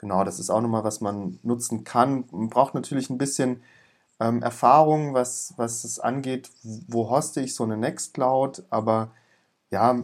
Genau, 0.00 0.24
das 0.24 0.38
ist 0.40 0.48
auch 0.48 0.62
nochmal, 0.62 0.82
was 0.84 1.02
man 1.02 1.38
nutzen 1.42 1.84
kann. 1.84 2.24
Man 2.30 2.48
braucht 2.48 2.74
natürlich 2.74 3.10
ein 3.10 3.18
bisschen 3.18 3.62
ähm, 4.18 4.42
Erfahrung, 4.42 5.12
was, 5.14 5.52
was 5.58 5.84
es 5.84 6.00
angeht, 6.00 6.50
wo 6.88 7.10
hoste 7.10 7.42
ich 7.42 7.54
so 7.54 7.64
eine 7.64 7.76
Nextcloud, 7.76 8.64
aber 8.70 9.12
ja, 9.70 10.02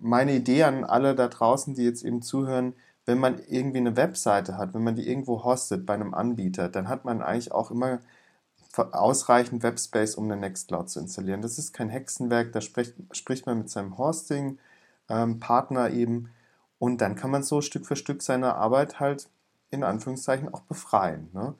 meine 0.00 0.34
Idee 0.34 0.64
an 0.64 0.84
alle 0.84 1.14
da 1.14 1.28
draußen, 1.28 1.74
die 1.74 1.84
jetzt 1.84 2.02
eben 2.04 2.22
zuhören, 2.22 2.74
wenn 3.04 3.18
man 3.18 3.40
irgendwie 3.48 3.78
eine 3.78 3.96
Webseite 3.96 4.56
hat, 4.56 4.74
wenn 4.74 4.84
man 4.84 4.96
die 4.96 5.06
irgendwo 5.08 5.44
hostet 5.44 5.84
bei 5.86 5.94
einem 5.94 6.14
Anbieter, 6.14 6.68
dann 6.70 6.88
hat 6.88 7.04
man 7.04 7.22
eigentlich 7.22 7.52
auch 7.52 7.70
immer 7.70 8.00
ausreichend 8.92 9.62
Webspace, 9.62 10.14
um 10.14 10.24
eine 10.24 10.36
Nextcloud 10.38 10.88
zu 10.88 11.00
installieren. 11.00 11.42
Das 11.42 11.58
ist 11.58 11.74
kein 11.74 11.90
Hexenwerk, 11.90 12.52
da 12.52 12.60
spricht, 12.62 12.94
spricht 13.12 13.46
man 13.46 13.58
mit 13.58 13.70
seinem 13.70 13.98
Hosting-Partner 13.98 15.90
ähm, 15.90 15.98
eben 15.98 16.30
und 16.80 17.02
dann 17.02 17.14
kann 17.14 17.30
man 17.30 17.42
so 17.42 17.60
Stück 17.60 17.86
für 17.86 17.94
Stück 17.94 18.22
seine 18.22 18.54
Arbeit 18.54 19.00
halt 19.00 19.28
in 19.70 19.84
Anführungszeichen 19.84 20.52
auch 20.52 20.62
befreien. 20.62 21.28
Ne? 21.34 21.54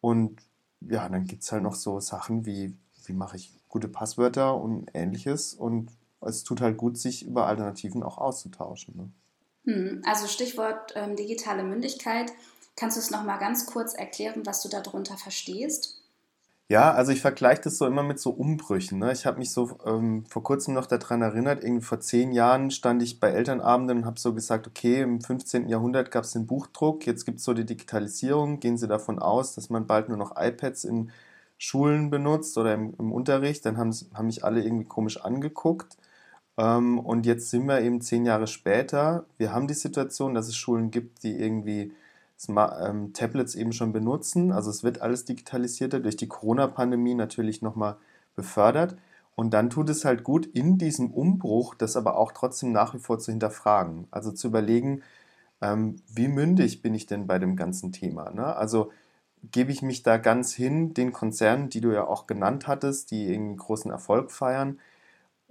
Und 0.00 0.40
ja, 0.80 1.06
dann 1.10 1.26
gibt 1.26 1.42
es 1.42 1.52
halt 1.52 1.62
noch 1.62 1.74
so 1.74 2.00
Sachen 2.00 2.46
wie, 2.46 2.74
wie 3.04 3.12
mache 3.12 3.36
ich 3.36 3.52
gute 3.68 3.86
Passwörter 3.86 4.56
und 4.56 4.90
ähnliches 4.94 5.52
und 5.52 5.92
es 6.22 6.42
tut 6.42 6.62
halt 6.62 6.78
gut, 6.78 6.96
sich 6.96 7.22
über 7.22 7.46
Alternativen 7.46 8.02
auch 8.02 8.16
auszutauschen. 8.16 8.96
Ne? 8.96 9.10
Hm, 9.66 10.02
also 10.06 10.26
Stichwort 10.26 10.94
ähm, 10.96 11.16
digitale 11.16 11.64
Mündigkeit. 11.64 12.32
Kannst 12.74 12.96
du 12.96 13.00
es 13.00 13.10
nochmal 13.10 13.38
ganz 13.38 13.66
kurz 13.66 13.92
erklären, 13.92 14.46
was 14.46 14.62
du 14.62 14.70
darunter 14.70 15.18
verstehst? 15.18 16.01
Ja, 16.72 16.90
also 16.94 17.12
ich 17.12 17.20
vergleiche 17.20 17.60
das 17.60 17.76
so 17.76 17.86
immer 17.86 18.02
mit 18.02 18.18
so 18.18 18.30
Umbrüchen. 18.30 18.98
Ne? 18.98 19.12
Ich 19.12 19.26
habe 19.26 19.38
mich 19.38 19.50
so 19.50 19.78
ähm, 19.84 20.24
vor 20.24 20.42
kurzem 20.42 20.72
noch 20.72 20.86
daran 20.86 21.20
erinnert, 21.20 21.62
irgendwie 21.62 21.84
vor 21.84 22.00
zehn 22.00 22.32
Jahren 22.32 22.70
stand 22.70 23.02
ich 23.02 23.20
bei 23.20 23.28
Elternabenden 23.28 23.98
und 23.98 24.06
habe 24.06 24.18
so 24.18 24.32
gesagt, 24.32 24.66
okay, 24.66 25.02
im 25.02 25.20
15. 25.20 25.68
Jahrhundert 25.68 26.10
gab 26.10 26.24
es 26.24 26.30
den 26.30 26.46
Buchdruck, 26.46 27.04
jetzt 27.04 27.26
gibt 27.26 27.40
es 27.40 27.44
so 27.44 27.52
die 27.52 27.66
Digitalisierung, 27.66 28.58
gehen 28.58 28.78
Sie 28.78 28.88
davon 28.88 29.18
aus, 29.18 29.54
dass 29.54 29.68
man 29.68 29.86
bald 29.86 30.08
nur 30.08 30.16
noch 30.16 30.32
iPads 30.34 30.84
in 30.84 31.10
Schulen 31.58 32.08
benutzt 32.08 32.56
oder 32.56 32.72
im, 32.72 32.94
im 32.98 33.12
Unterricht, 33.12 33.66
dann 33.66 33.76
haben, 33.76 33.94
mich 34.24 34.42
alle 34.42 34.64
irgendwie 34.64 34.86
komisch 34.86 35.18
angeguckt. 35.22 35.98
Ähm, 36.56 36.98
und 36.98 37.26
jetzt 37.26 37.50
sind 37.50 37.66
wir 37.66 37.82
eben 37.82 38.00
zehn 38.00 38.24
Jahre 38.24 38.46
später. 38.46 39.26
Wir 39.36 39.52
haben 39.52 39.68
die 39.68 39.74
Situation, 39.74 40.32
dass 40.32 40.48
es 40.48 40.56
Schulen 40.56 40.90
gibt, 40.90 41.22
die 41.22 41.38
irgendwie 41.38 41.92
ähm, 42.48 43.12
Tablets 43.12 43.54
eben 43.54 43.72
schon 43.72 43.92
benutzen. 43.92 44.52
Also 44.52 44.70
es 44.70 44.82
wird 44.84 45.00
alles 45.02 45.24
digitalisierter, 45.24 46.00
durch 46.00 46.16
die 46.16 46.28
Corona-Pandemie 46.28 47.14
natürlich 47.14 47.62
nochmal 47.62 47.96
befördert. 48.34 48.96
Und 49.34 49.54
dann 49.54 49.70
tut 49.70 49.88
es 49.90 50.04
halt 50.04 50.24
gut, 50.24 50.46
in 50.46 50.78
diesem 50.78 51.10
Umbruch 51.10 51.74
das 51.74 51.96
aber 51.96 52.16
auch 52.16 52.32
trotzdem 52.32 52.72
nach 52.72 52.94
wie 52.94 52.98
vor 52.98 53.18
zu 53.18 53.32
hinterfragen. 53.32 54.06
Also 54.10 54.30
zu 54.32 54.48
überlegen, 54.48 55.02
ähm, 55.60 55.96
wie 56.12 56.28
mündig 56.28 56.82
bin 56.82 56.94
ich 56.94 57.06
denn 57.06 57.26
bei 57.26 57.38
dem 57.38 57.56
ganzen 57.56 57.92
Thema? 57.92 58.30
Ne? 58.30 58.44
Also 58.56 58.90
gebe 59.50 59.72
ich 59.72 59.82
mich 59.82 60.02
da 60.02 60.18
ganz 60.18 60.52
hin, 60.52 60.94
den 60.94 61.12
Konzernen, 61.12 61.68
die 61.70 61.80
du 61.80 61.92
ja 61.92 62.06
auch 62.06 62.26
genannt 62.26 62.68
hattest, 62.68 63.10
die 63.10 63.32
irgendwie 63.32 63.56
großen 63.56 63.90
Erfolg 63.90 64.30
feiern, 64.30 64.78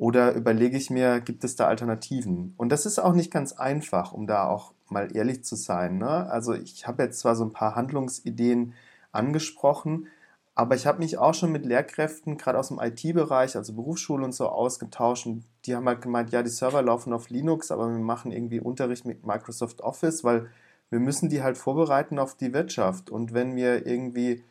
oder 0.01 0.33
überlege 0.33 0.77
ich 0.77 0.89
mir, 0.89 1.19
gibt 1.21 1.43
es 1.43 1.55
da 1.55 1.67
Alternativen? 1.67 2.55
Und 2.57 2.71
das 2.71 2.87
ist 2.87 2.97
auch 2.97 3.13
nicht 3.13 3.29
ganz 3.29 3.53
einfach, 3.53 4.13
um 4.13 4.25
da 4.25 4.47
auch 4.47 4.73
mal 4.89 5.15
ehrlich 5.15 5.43
zu 5.43 5.55
sein. 5.55 5.99
Ne? 5.99 6.09
Also 6.09 6.55
ich 6.55 6.87
habe 6.87 7.03
jetzt 7.03 7.19
zwar 7.19 7.35
so 7.35 7.45
ein 7.45 7.53
paar 7.53 7.75
Handlungsideen 7.75 8.73
angesprochen, 9.11 10.07
aber 10.55 10.73
ich 10.73 10.87
habe 10.87 10.97
mich 10.97 11.19
auch 11.19 11.35
schon 11.35 11.51
mit 11.51 11.67
Lehrkräften, 11.67 12.39
gerade 12.39 12.57
aus 12.57 12.69
dem 12.69 12.79
IT-Bereich, 12.79 13.55
also 13.55 13.73
Berufsschule 13.73 14.25
und 14.25 14.31
so, 14.33 14.49
ausgetauscht. 14.49 15.27
Und 15.27 15.43
die 15.65 15.75
haben 15.75 15.87
halt 15.87 16.01
gemeint, 16.01 16.31
ja, 16.31 16.41
die 16.41 16.49
Server 16.49 16.81
laufen 16.81 17.13
auf 17.13 17.29
Linux, 17.29 17.69
aber 17.69 17.87
wir 17.87 17.99
machen 17.99 18.31
irgendwie 18.31 18.59
Unterricht 18.59 19.05
mit 19.05 19.23
Microsoft 19.27 19.81
Office, 19.81 20.23
weil 20.23 20.47
wir 20.89 20.99
müssen 20.99 21.29
die 21.29 21.43
halt 21.43 21.59
vorbereiten 21.59 22.17
auf 22.17 22.35
die 22.35 22.55
Wirtschaft. 22.55 23.11
Und 23.11 23.35
wenn 23.35 23.55
wir 23.55 23.85
irgendwie 23.85 24.43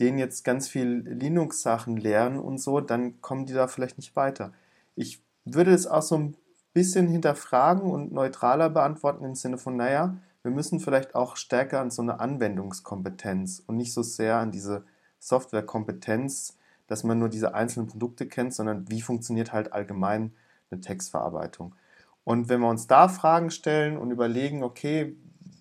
denen 0.00 0.18
jetzt 0.18 0.44
ganz 0.44 0.68
viel 0.68 1.02
Linux-Sachen 1.06 1.96
lernen 1.96 2.38
und 2.38 2.58
so, 2.58 2.82
dann 2.82 3.22
kommen 3.22 3.46
die 3.46 3.54
da 3.54 3.68
vielleicht 3.68 3.96
nicht 3.96 4.14
weiter. 4.14 4.52
Ich 4.98 5.22
würde 5.44 5.72
es 5.72 5.86
auch 5.86 6.02
so 6.02 6.16
ein 6.16 6.36
bisschen 6.72 7.06
hinterfragen 7.06 7.88
und 7.88 8.12
neutraler 8.12 8.68
beantworten 8.68 9.24
im 9.24 9.36
Sinne 9.36 9.56
von, 9.56 9.76
naja, 9.76 10.16
wir 10.42 10.50
müssen 10.50 10.80
vielleicht 10.80 11.14
auch 11.14 11.36
stärker 11.36 11.80
an 11.80 11.92
so 11.92 12.02
eine 12.02 12.18
Anwendungskompetenz 12.18 13.62
und 13.64 13.76
nicht 13.76 13.92
so 13.92 14.02
sehr 14.02 14.38
an 14.38 14.50
diese 14.50 14.84
Softwarekompetenz, 15.20 16.58
dass 16.88 17.04
man 17.04 17.20
nur 17.20 17.28
diese 17.28 17.54
einzelnen 17.54 17.86
Produkte 17.86 18.26
kennt, 18.26 18.54
sondern 18.54 18.90
wie 18.90 19.00
funktioniert 19.00 19.52
halt 19.52 19.72
allgemein 19.72 20.32
eine 20.70 20.80
Textverarbeitung. 20.80 21.76
Und 22.24 22.48
wenn 22.48 22.60
wir 22.60 22.68
uns 22.68 22.88
da 22.88 23.06
Fragen 23.08 23.52
stellen 23.52 23.96
und 23.98 24.10
überlegen, 24.10 24.64
okay, 24.64 25.16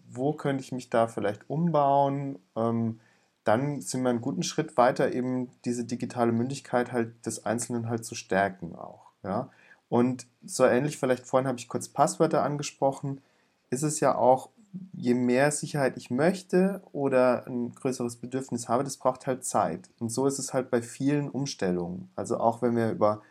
wo 0.10 0.34
könnte 0.34 0.64
ich 0.64 0.72
mich 0.72 0.90
da 0.90 1.08
vielleicht 1.08 1.48
umbauen, 1.48 2.40
ähm, 2.56 3.00
dann 3.44 3.82
sind 3.82 4.02
wir 4.02 4.10
einen 4.10 4.22
guten 4.22 4.42
Schritt 4.42 4.78
weiter, 4.78 5.14
eben 5.14 5.52
diese 5.64 5.86
digitale 5.86 6.32
Mündigkeit 6.32 6.92
halt 6.92 7.24
des 7.28 7.46
Einzelnen 7.46 7.88
halt 7.88 8.04
zu 8.04 8.16
stärken 8.16 8.76
auch. 8.76 9.07
Ja? 9.24 9.50
Und 9.90 10.28
so 10.46 10.66
ähnlich, 10.66 10.98
vielleicht 10.98 11.26
vorhin 11.26 11.48
habe 11.48 11.60
ich 11.60 11.68
kurz 11.68 11.88
Passwörter 11.88 12.44
angesprochen, 12.44 13.22
ist 13.70 13.84
es 13.84 14.00
ja 14.00 14.16
auch, 14.16 14.50
je 14.94 15.14
mehr 15.14 15.52
Sicherheit 15.52 15.98
ich 15.98 16.12
möchte 16.12 16.82
oder 16.92 17.48
ein 17.48 17.74
größeres 17.74 18.18
Bedürfnis 18.18 18.68
habe, 18.68 18.84
das 18.84 18.98
braucht 18.98 19.28
halt 19.28 19.46
Zeit. 19.46 19.90
Und 20.00 20.10
so 20.10 20.28
ist 20.28 20.40
es 20.40 20.54
halt 20.54 20.70
bei 20.70 20.82
vielen 20.82 21.30
Umstellungen. 21.30 22.10
Also 22.16 22.40
auch 22.40 22.62
wenn 22.62 22.76
wir 22.76 22.92
über, 22.92 23.22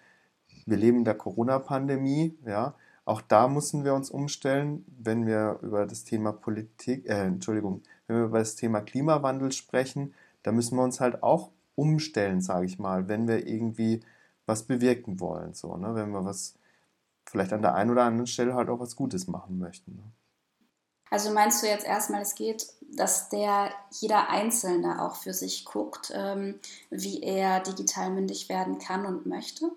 wir 0.64 0.76
leben 0.76 0.99
in 0.99 1.05
der 1.05 1.14
Corona-Pandemie, 1.14 2.37
ja, 2.47 2.75
auch 3.05 3.21
da 3.21 3.47
müssen 3.47 3.85
wir 3.85 3.95
uns 3.95 4.11
umstellen, 4.11 4.85
wenn 4.99 5.26
wir 5.26 5.61
über 5.62 5.87
das 5.87 6.05
Thema 6.05 6.33
Politik, 6.33 7.07
äh, 7.07 7.26
Entschuldigung, 7.26 7.83
wenn 8.07 8.16
wir 8.16 8.25
über 8.25 8.40
das 8.40 8.57
Thema 8.57 8.81
Klimawandel 8.81 9.52
sprechen, 9.52 10.12
da 10.43 10.52
müssen 10.52 10.76
wir 10.76 10.83
uns 10.83 11.00
halt 11.00 11.23
auch 11.23 11.50
umstellen, 11.76 12.40
sage 12.40 12.66
ich 12.66 12.78
mal, 12.78 13.09
wenn 13.09 13.28
wir 13.28 13.47
irgendwie 13.47 14.00
was 14.47 14.62
bewirken 14.62 15.21
wollen, 15.21 15.55
so, 15.55 15.76
ne? 15.76 15.95
wenn 15.95 16.11
wir 16.11 16.25
was 16.25 16.55
vielleicht 17.29 17.53
an 17.53 17.62
der 17.62 17.75
einen 17.75 17.91
oder 17.91 18.05
anderen 18.05 18.26
Stelle 18.26 18.55
halt 18.55 18.69
auch 18.69 18.81
was 18.81 18.97
Gutes 18.97 19.26
machen 19.26 19.59
möchten. 19.59 19.97
Ne? 19.97 20.03
Also 21.11 21.31
meinst 21.31 21.62
du 21.62 21.67
jetzt 21.67 21.87
erstmal, 21.87 22.23
es 22.23 22.35
geht, 22.35 22.67
dass 22.97 23.29
der 23.29 23.71
jeder 23.91 24.29
Einzelne 24.29 25.03
auch 25.03 25.17
für 25.17 25.33
sich 25.33 25.65
guckt, 25.65 26.12
ähm, 26.15 26.59
wie 26.91 27.23
er 27.23 27.61
digital 27.61 28.11
mündig 28.11 28.49
werden 28.49 28.79
kann 28.79 29.07
und 29.07 29.26
möchte? 29.26 29.71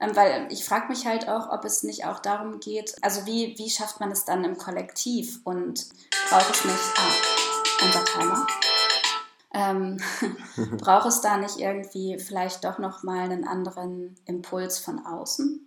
Ähm, 0.00 0.14
weil 0.14 0.46
ich 0.50 0.64
frage 0.64 0.88
mich 0.88 1.06
halt 1.06 1.28
auch, 1.28 1.50
ob 1.50 1.64
es 1.64 1.82
nicht 1.82 2.06
auch 2.06 2.20
darum 2.20 2.60
geht, 2.60 2.96
also 3.02 3.26
wie, 3.26 3.58
wie 3.58 3.70
schafft 3.70 4.00
man 4.00 4.10
es 4.10 4.24
dann 4.24 4.44
im 4.44 4.56
Kollektiv 4.56 5.40
und 5.44 5.88
braucht 6.30 6.50
es 6.50 6.64
nicht, 6.64 6.94
ah, 6.96 7.84
unser 7.84 8.04
Timer. 8.04 8.46
Ähm, 9.52 9.98
braucht 10.78 11.06
es 11.06 11.20
da 11.20 11.36
nicht 11.38 11.58
irgendwie 11.58 12.18
vielleicht 12.18 12.64
doch 12.64 12.78
nochmal 12.78 13.30
einen 13.30 13.46
anderen 13.46 14.14
Impuls 14.24 14.78
von 14.78 15.04
außen? 15.04 15.66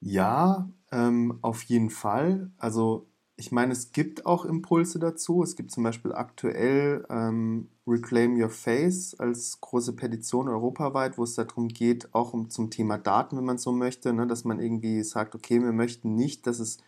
Ja, 0.00 0.68
ähm, 0.90 1.38
auf 1.42 1.62
jeden 1.62 1.90
Fall. 1.90 2.50
Also 2.58 3.06
ich 3.36 3.50
meine, 3.50 3.72
es 3.72 3.92
gibt 3.92 4.26
auch 4.26 4.44
Impulse 4.44 4.98
dazu. 4.98 5.42
Es 5.42 5.56
gibt 5.56 5.70
zum 5.70 5.82
Beispiel 5.82 6.12
aktuell 6.12 7.04
ähm, 7.08 7.68
Reclaim 7.86 8.40
Your 8.40 8.50
Face 8.50 9.18
als 9.18 9.60
große 9.60 9.94
Petition 9.94 10.48
europaweit, 10.48 11.18
wo 11.18 11.24
es 11.24 11.34
darum 11.34 11.68
geht, 11.68 12.14
auch 12.14 12.32
um 12.32 12.50
zum 12.50 12.70
Thema 12.70 12.98
Daten, 12.98 13.36
wenn 13.36 13.44
man 13.44 13.58
so 13.58 13.72
möchte, 13.72 14.12
ne, 14.12 14.26
dass 14.26 14.44
man 14.44 14.60
irgendwie 14.60 15.02
sagt, 15.02 15.34
okay, 15.34 15.60
wir 15.60 15.72
möchten 15.72 16.14
nicht, 16.14 16.46
dass 16.46 16.58
es 16.60 16.78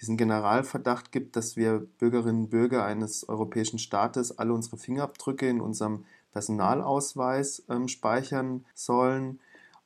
diesen 0.00 0.16
Generalverdacht 0.16 1.12
gibt, 1.12 1.36
dass 1.36 1.56
wir 1.56 1.86
Bürgerinnen 1.98 2.44
und 2.44 2.50
Bürger 2.50 2.84
eines 2.84 3.28
europäischen 3.28 3.78
Staates 3.78 4.38
alle 4.38 4.52
unsere 4.52 4.76
Fingerabdrücke 4.76 5.48
in 5.48 5.60
unserem 5.60 6.04
Personalausweis 6.32 7.64
ähm, 7.68 7.88
speichern 7.88 8.64
sollen. 8.74 9.40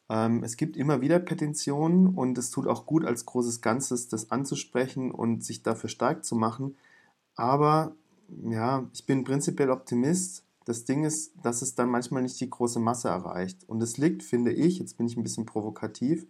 Ähm, 0.08 0.42
es 0.42 0.56
gibt 0.56 0.76
immer 0.76 1.00
wieder 1.00 1.18
Petitionen 1.18 2.08
und 2.08 2.38
es 2.38 2.50
tut 2.50 2.66
auch 2.66 2.86
gut, 2.86 3.04
als 3.04 3.26
großes 3.26 3.60
Ganzes 3.60 4.08
das 4.08 4.30
anzusprechen 4.30 5.10
und 5.10 5.44
sich 5.44 5.62
dafür 5.62 5.90
stark 5.90 6.24
zu 6.24 6.34
machen. 6.34 6.76
Aber 7.36 7.94
ja, 8.48 8.88
ich 8.92 9.06
bin 9.06 9.24
prinzipiell 9.24 9.70
Optimist. 9.70 10.44
Das 10.64 10.84
Ding 10.84 11.04
ist, 11.04 11.32
dass 11.42 11.62
es 11.62 11.74
dann 11.74 11.88
manchmal 11.88 12.22
nicht 12.22 12.40
die 12.40 12.50
große 12.50 12.80
Masse 12.80 13.08
erreicht. 13.08 13.68
Und 13.68 13.82
es 13.82 13.96
liegt, 13.96 14.22
finde 14.22 14.52
ich, 14.52 14.78
jetzt 14.78 14.96
bin 14.96 15.06
ich 15.06 15.16
ein 15.16 15.22
bisschen 15.22 15.46
provokativ, 15.46 16.26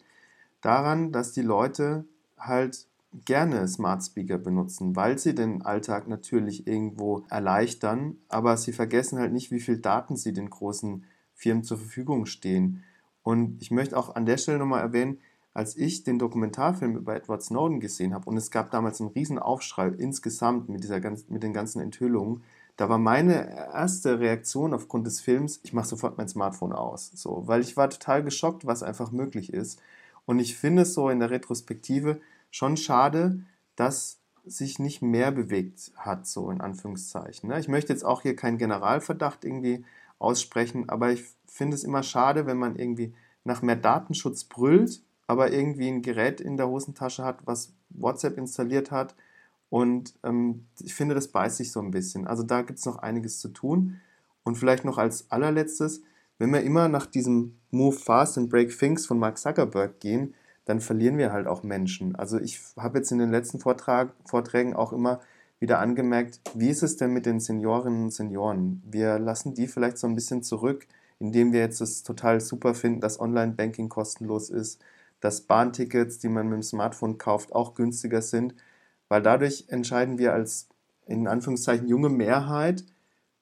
daran, 0.60 1.12
dass 1.12 1.32
die 1.32 1.42
Leute 1.42 2.04
halt 2.36 2.86
gerne 3.12 3.66
Smart 3.68 4.04
Speaker 4.04 4.38
benutzen, 4.38 4.94
weil 4.94 5.18
sie 5.18 5.34
den 5.34 5.62
Alltag 5.62 6.08
natürlich 6.08 6.66
irgendwo 6.66 7.24
erleichtern, 7.30 8.16
aber 8.28 8.56
sie 8.56 8.72
vergessen 8.72 9.18
halt 9.18 9.32
nicht, 9.32 9.50
wie 9.50 9.60
viel 9.60 9.78
Daten 9.78 10.16
sie 10.16 10.32
den 10.32 10.50
großen 10.50 11.04
Firmen 11.34 11.64
zur 11.64 11.78
Verfügung 11.78 12.26
stehen. 12.26 12.84
Und 13.22 13.60
ich 13.62 13.70
möchte 13.70 13.96
auch 13.96 14.14
an 14.14 14.26
der 14.26 14.36
Stelle 14.36 14.58
nochmal 14.58 14.82
erwähnen, 14.82 15.18
als 15.54 15.76
ich 15.76 16.04
den 16.04 16.18
Dokumentarfilm 16.18 16.96
über 16.96 17.16
Edward 17.16 17.42
Snowden 17.42 17.80
gesehen 17.80 18.14
habe, 18.14 18.28
und 18.28 18.36
es 18.36 18.50
gab 18.50 18.70
damals 18.70 19.00
einen 19.00 19.10
riesen 19.10 19.38
Aufschrei 19.38 19.88
insgesamt 19.88 20.68
mit, 20.68 20.84
dieser 20.84 21.00
ganz, 21.00 21.28
mit 21.28 21.42
den 21.42 21.52
ganzen 21.52 21.80
Enthüllungen, 21.80 22.42
da 22.76 22.88
war 22.88 22.98
meine 22.98 23.56
erste 23.72 24.20
Reaktion 24.20 24.72
aufgrund 24.72 25.06
des 25.06 25.20
Films, 25.20 25.58
ich 25.64 25.72
mache 25.72 25.88
sofort 25.88 26.16
mein 26.16 26.28
Smartphone 26.28 26.72
aus. 26.72 27.10
So, 27.12 27.42
weil 27.46 27.60
ich 27.60 27.76
war 27.76 27.90
total 27.90 28.22
geschockt, 28.22 28.66
was 28.66 28.84
einfach 28.84 29.10
möglich 29.10 29.52
ist. 29.52 29.82
Und 30.26 30.38
ich 30.38 30.56
finde 30.56 30.82
es 30.82 30.94
so 30.94 31.08
in 31.10 31.18
der 31.18 31.30
Retrospektive 31.30 32.20
schon 32.50 32.76
schade, 32.76 33.40
dass 33.76 34.20
sich 34.44 34.78
nicht 34.78 35.02
mehr 35.02 35.30
bewegt 35.30 35.92
hat, 35.96 36.26
so 36.26 36.50
in 36.50 36.60
Anführungszeichen. 36.60 37.48
Ne? 37.48 37.60
Ich 37.60 37.68
möchte 37.68 37.92
jetzt 37.92 38.04
auch 38.04 38.22
hier 38.22 38.34
keinen 38.34 38.58
Generalverdacht 38.58 39.44
irgendwie 39.44 39.84
aussprechen, 40.18 40.88
aber 40.88 41.12
ich 41.12 41.24
finde 41.46 41.74
es 41.74 41.84
immer 41.84 42.02
schade, 42.02 42.46
wenn 42.46 42.56
man 42.56 42.76
irgendwie 42.76 43.14
nach 43.44 43.62
mehr 43.62 43.76
Datenschutz 43.76 44.44
brüllt, 44.44 45.02
aber 45.26 45.52
irgendwie 45.52 45.88
ein 45.88 46.02
Gerät 46.02 46.40
in 46.40 46.56
der 46.56 46.68
Hosentasche 46.68 47.24
hat, 47.24 47.46
was 47.46 47.72
WhatsApp 47.90 48.38
installiert 48.38 48.90
hat. 48.90 49.14
Und 49.70 50.14
ähm, 50.22 50.66
ich 50.80 50.94
finde, 50.94 51.14
das 51.14 51.28
beißt 51.28 51.58
sich 51.58 51.72
so 51.72 51.80
ein 51.80 51.90
bisschen. 51.90 52.26
Also 52.26 52.42
da 52.42 52.62
gibt 52.62 52.78
es 52.78 52.86
noch 52.86 52.96
einiges 52.96 53.38
zu 53.38 53.48
tun. 53.48 54.00
Und 54.42 54.56
vielleicht 54.56 54.84
noch 54.84 54.96
als 54.96 55.30
allerletztes, 55.30 56.02
wenn 56.38 56.52
wir 56.52 56.62
immer 56.62 56.88
nach 56.88 57.04
diesem 57.04 57.58
Move 57.70 57.96
Fast 57.96 58.38
and 58.38 58.48
Break 58.48 58.76
Things 58.76 59.04
von 59.04 59.18
Mark 59.18 59.36
Zuckerberg 59.36 60.00
gehen, 60.00 60.34
dann 60.68 60.80
verlieren 60.80 61.16
wir 61.16 61.32
halt 61.32 61.46
auch 61.46 61.62
Menschen. 61.62 62.14
Also 62.14 62.38
ich 62.38 62.60
habe 62.76 62.98
jetzt 62.98 63.10
in 63.10 63.18
den 63.18 63.30
letzten 63.30 63.58
Vortrag, 63.58 64.12
Vorträgen 64.26 64.76
auch 64.76 64.92
immer 64.92 65.20
wieder 65.60 65.78
angemerkt, 65.78 66.40
wie 66.54 66.68
ist 66.68 66.82
es 66.82 66.98
denn 66.98 67.12
mit 67.12 67.24
den 67.24 67.40
Seniorinnen 67.40 68.04
und 68.04 68.12
Senioren? 68.12 68.82
Wir 68.84 69.18
lassen 69.18 69.54
die 69.54 69.66
vielleicht 69.66 69.96
so 69.96 70.06
ein 70.06 70.14
bisschen 70.14 70.42
zurück, 70.42 70.86
indem 71.20 71.54
wir 71.54 71.60
jetzt 71.60 71.80
es 71.80 72.02
total 72.02 72.42
super 72.42 72.74
finden, 72.74 73.00
dass 73.00 73.18
Online-Banking 73.18 73.88
kostenlos 73.88 74.50
ist, 74.50 74.78
dass 75.20 75.40
Bahntickets, 75.40 76.18
die 76.18 76.28
man 76.28 76.48
mit 76.48 76.56
dem 76.56 76.62
Smartphone 76.62 77.16
kauft, 77.16 77.54
auch 77.54 77.74
günstiger 77.74 78.20
sind, 78.20 78.54
weil 79.08 79.22
dadurch 79.22 79.64
entscheiden 79.68 80.18
wir 80.18 80.34
als 80.34 80.68
in 81.06 81.26
Anführungszeichen 81.26 81.88
junge 81.88 82.10
Mehrheit, 82.10 82.84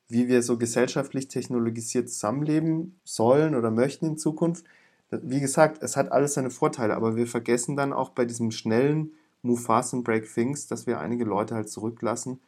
wie 0.08 0.28
wir 0.28 0.44
so 0.44 0.58
gesellschaftlich 0.58 1.26
technologisiert 1.26 2.08
zusammenleben 2.08 3.00
sollen 3.02 3.56
oder 3.56 3.72
möchten 3.72 4.06
in 4.06 4.16
Zukunft. 4.16 4.64
Wie 5.10 5.40
gesagt, 5.40 5.82
es 5.82 5.96
hat 5.96 6.10
alles 6.10 6.34
seine 6.34 6.50
Vorteile, 6.50 6.94
aber 6.94 7.16
wir 7.16 7.26
vergessen 7.26 7.76
dann 7.76 7.92
auch 7.92 8.10
bei 8.10 8.24
diesem 8.24 8.50
schnellen 8.50 9.12
Move 9.42 9.60
Fast 9.60 9.94
and 9.94 10.04
Break 10.04 10.32
Things, 10.32 10.66
dass 10.66 10.86
wir 10.86 10.98
einige 10.98 11.24
Leute 11.24 11.54
halt 11.54 11.70
zurücklassen, 11.70 12.40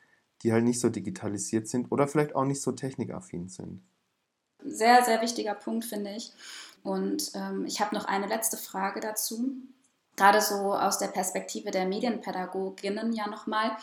die 0.43 0.53
halt 0.53 0.65
nicht 0.65 0.81
so 0.81 0.89
digitalisiert 0.89 1.69
sind 1.69 1.91
oder 1.93 2.09
vielleicht 2.09 2.35
auch 2.35 2.45
nicht 2.45 2.61
so 2.61 2.73
technikaffin 2.73 3.49
sind. 3.49 3.83
Sehr, 4.65 5.05
sehr 5.05 5.23
wichtiger 5.23 5.55
Punkt, 5.55 5.85
finde 5.85 6.15
ich. 6.17 6.33
Und 6.83 7.31
ähm, 7.35 7.65
ich 7.65 7.81
habe 7.81 7.95
noch 7.95 8.07
eine 8.07 8.27
letzte 8.27 8.57
Frage 8.57 9.01
dazu. 9.01 9.53
Gerade 10.17 10.41
so 10.41 10.75
aus 10.75 10.99
der 10.99 11.09
Perspektive 11.09 11.71
der 11.71 11.87
Medienpädagoginnen 11.87 13.13
ja 13.13 13.29
nochmal. 13.29 13.77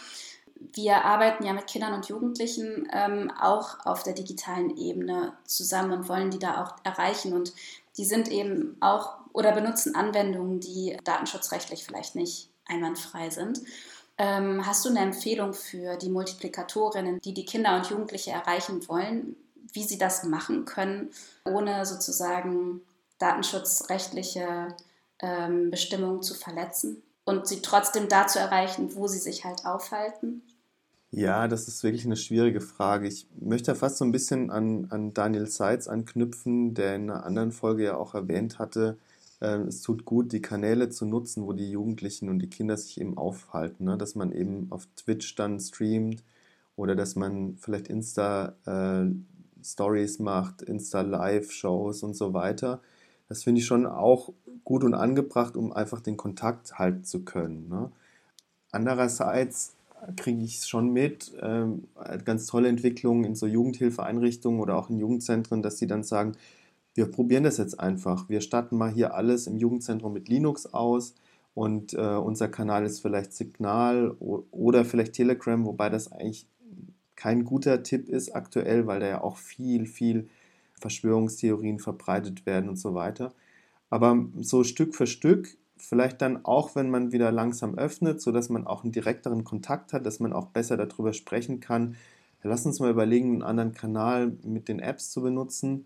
wir 0.74 1.03
arbeiten 1.03 1.46
ja 1.46 1.53
mit 1.53 1.67
Kindern 1.67 1.94
und 1.94 2.08
Jugendlichen 2.08 2.88
ähm, 2.91 3.32
auch 3.39 3.86
auf 3.86 4.03
der 4.03 4.13
digitalen 4.13 4.75
Ebene 4.77 5.34
zusammen 5.46 5.91
und 5.91 6.10
wollen 6.10 6.32
die 6.32 6.39
da 6.39 6.63
auch 6.63 6.75
erreichen. 6.84 7.34
Und 7.34 7.53
die 7.97 8.05
sind 8.05 8.29
eben 8.29 8.77
auch 8.81 9.17
oder 9.33 9.51
benutzen 9.51 9.95
Anwendungen, 9.95 10.59
die 10.59 10.97
datenschutzrechtlich 11.03 11.83
vielleicht 11.83 12.15
nicht 12.15 12.49
einwandfrei 12.65 13.29
sind. 13.29 13.61
Ähm, 14.17 14.65
hast 14.65 14.85
du 14.85 14.89
eine 14.89 14.99
Empfehlung 14.99 15.53
für 15.53 15.97
die 15.97 16.09
Multiplikatorinnen, 16.09 17.19
die 17.19 17.33
die 17.33 17.45
Kinder 17.45 17.75
und 17.75 17.89
Jugendliche 17.89 18.31
erreichen 18.31 18.87
wollen, 18.87 19.35
wie 19.73 19.83
sie 19.83 19.97
das 19.97 20.23
machen 20.23 20.63
können, 20.63 21.09
ohne 21.43 21.85
sozusagen 21.85 22.81
datenschutzrechtliche 23.19 24.69
ähm, 25.19 25.69
Bestimmungen 25.69 26.21
zu 26.21 26.33
verletzen 26.33 27.03
und 27.25 27.47
sie 27.47 27.61
trotzdem 27.61 28.07
da 28.07 28.27
zu 28.27 28.39
erreichen, 28.39 28.95
wo 28.95 29.07
sie 29.07 29.19
sich 29.19 29.43
halt 29.43 29.65
aufhalten? 29.65 30.41
Ja, 31.17 31.48
das 31.48 31.69
ist 31.69 31.81
wirklich 31.81 32.03
eine 32.05 32.17
schwierige 32.17 32.60
Frage. 32.60 33.07
Ich 33.07 33.25
möchte 33.39 33.74
fast 33.74 34.00
so 34.00 34.03
ein 34.03 34.12
bisschen 34.12 34.51
an, 34.51 34.88
an 34.89 35.13
Daniel 35.13 35.48
Seitz 35.48 35.88
anknüpfen, 35.88 36.74
der 36.74 36.98
in 36.98 37.10
einer 37.10 37.25
anderen 37.25 37.53
Folge 37.53 37.86
ja 37.86 37.95
auch 37.95 38.15
erwähnt 38.15 38.60
hatte, 38.60 38.98
äh, 39.39 39.60
es 39.60 39.81
tut 39.81 40.03
gut, 40.03 40.34
die 40.34 40.41
Kanäle 40.41 40.89
zu 40.89 41.05
nutzen, 41.05 41.45
wo 41.45 41.53
die 41.53 41.72
Jugendlichen 41.72 42.27
und 42.27 42.39
die 42.39 42.50
Kinder 42.50 42.75
sich 42.75 43.00
eben 43.00 43.17
aufhalten. 43.17 43.86
Ne? 43.86 43.98
Dass 43.98 44.15
man 44.15 44.34
eben 44.34 44.67
auf 44.72 44.89
Twitch 44.98 45.36
dann 45.36 45.57
streamt 45.62 46.22
oder 46.75 46.98
dass 46.98 47.15
man 47.15 47.55
vielleicht 47.60 47.88
Insta-Stories 47.88 50.19
äh, 50.19 50.22
macht, 50.22 50.63
Insta-Live-Shows 50.63 52.03
und 52.03 52.15
so 52.15 52.34
weiter. 52.34 52.81
Das 53.29 53.43
finde 53.43 53.62
ich 53.62 53.67
schon 53.67 53.86
auch 53.86 54.34
gut 54.65 54.84
und 54.84 54.93
angebracht, 54.93 55.55
um 55.55 55.72
einfach 55.72 56.01
den 56.01 56.17
Kontakt 56.17 56.77
halten 56.77 57.05
zu 57.05 57.24
können. 57.24 57.69
Ne? 57.69 57.89
Andererseits 58.72 59.75
kriege 60.15 60.43
ich 60.43 60.57
es 60.57 60.67
schon 60.67 60.91
mit, 60.91 61.33
ähm, 61.41 61.85
ganz 62.24 62.45
tolle 62.45 62.69
Entwicklungen 62.69 63.24
in 63.24 63.35
so 63.35 63.47
Jugendhilfeeinrichtungen 63.47 64.59
oder 64.59 64.77
auch 64.77 64.89
in 64.89 64.97
Jugendzentren, 65.00 65.62
dass 65.62 65.77
sie 65.77 65.88
dann 65.88 66.03
sagen, 66.03 66.33
wir 66.93 67.05
probieren 67.07 67.43
das 67.43 67.57
jetzt 67.57 67.79
einfach. 67.79 68.29
Wir 68.29 68.41
starten 68.41 68.77
mal 68.77 68.91
hier 68.91 69.13
alles 69.13 69.47
im 69.47 69.57
Jugendzentrum 69.57 70.13
mit 70.13 70.29
Linux 70.29 70.65
aus 70.74 71.15
und 71.53 71.93
äh, 71.93 72.15
unser 72.15 72.47
Kanal 72.47 72.85
ist 72.85 73.00
vielleicht 73.00 73.33
Signal 73.33 74.12
oder 74.19 74.85
vielleicht 74.85 75.13
Telegram, 75.13 75.65
wobei 75.65 75.89
das 75.89 76.12
eigentlich 76.12 76.47
kein 77.15 77.45
guter 77.45 77.83
Tipp 77.83 78.09
ist 78.09 78.35
aktuell, 78.35 78.88
weil 78.88 79.00
da 79.00 79.07
ja 79.07 79.21
auch 79.21 79.38
viel, 79.38 79.85
viel 79.85 80.27
Verschwörungstheorien 80.79 81.79
verbreitet 81.79 82.45
werden 82.45 82.69
und 82.69 82.75
so 82.77 82.93
weiter. 82.93 83.33
Aber 83.89 84.25
so 84.39 84.63
Stück 84.63 84.95
für 84.95 85.07
Stück, 85.07 85.57
vielleicht 85.77 86.22
dann 86.22 86.46
auch, 86.46 86.75
wenn 86.75 86.89
man 86.89 87.12
wieder 87.12 87.32
langsam 87.32 87.77
öffnet, 87.77 88.22
sodass 88.22 88.50
man 88.50 88.65
auch 88.67 88.84
einen 88.84 88.91
direkteren 88.91 89.44
Kontakt 89.44 89.94
hat, 89.94 90.05
dass 90.05 90.20
man 90.20 90.34
auch 90.34 90.48
besser 90.48 90.77
darüber 90.77 91.13
sprechen 91.13 91.60
kann. 91.60 91.96
Lass 92.44 92.65
uns 92.65 92.79
mal 92.79 92.91
überlegen, 92.91 93.32
einen 93.32 93.41
anderen 93.41 93.74
Kanal 93.74 94.38
mit 94.44 94.67
den 94.67 94.79
Apps 94.79 95.12
zu 95.12 95.22
benutzen 95.22 95.86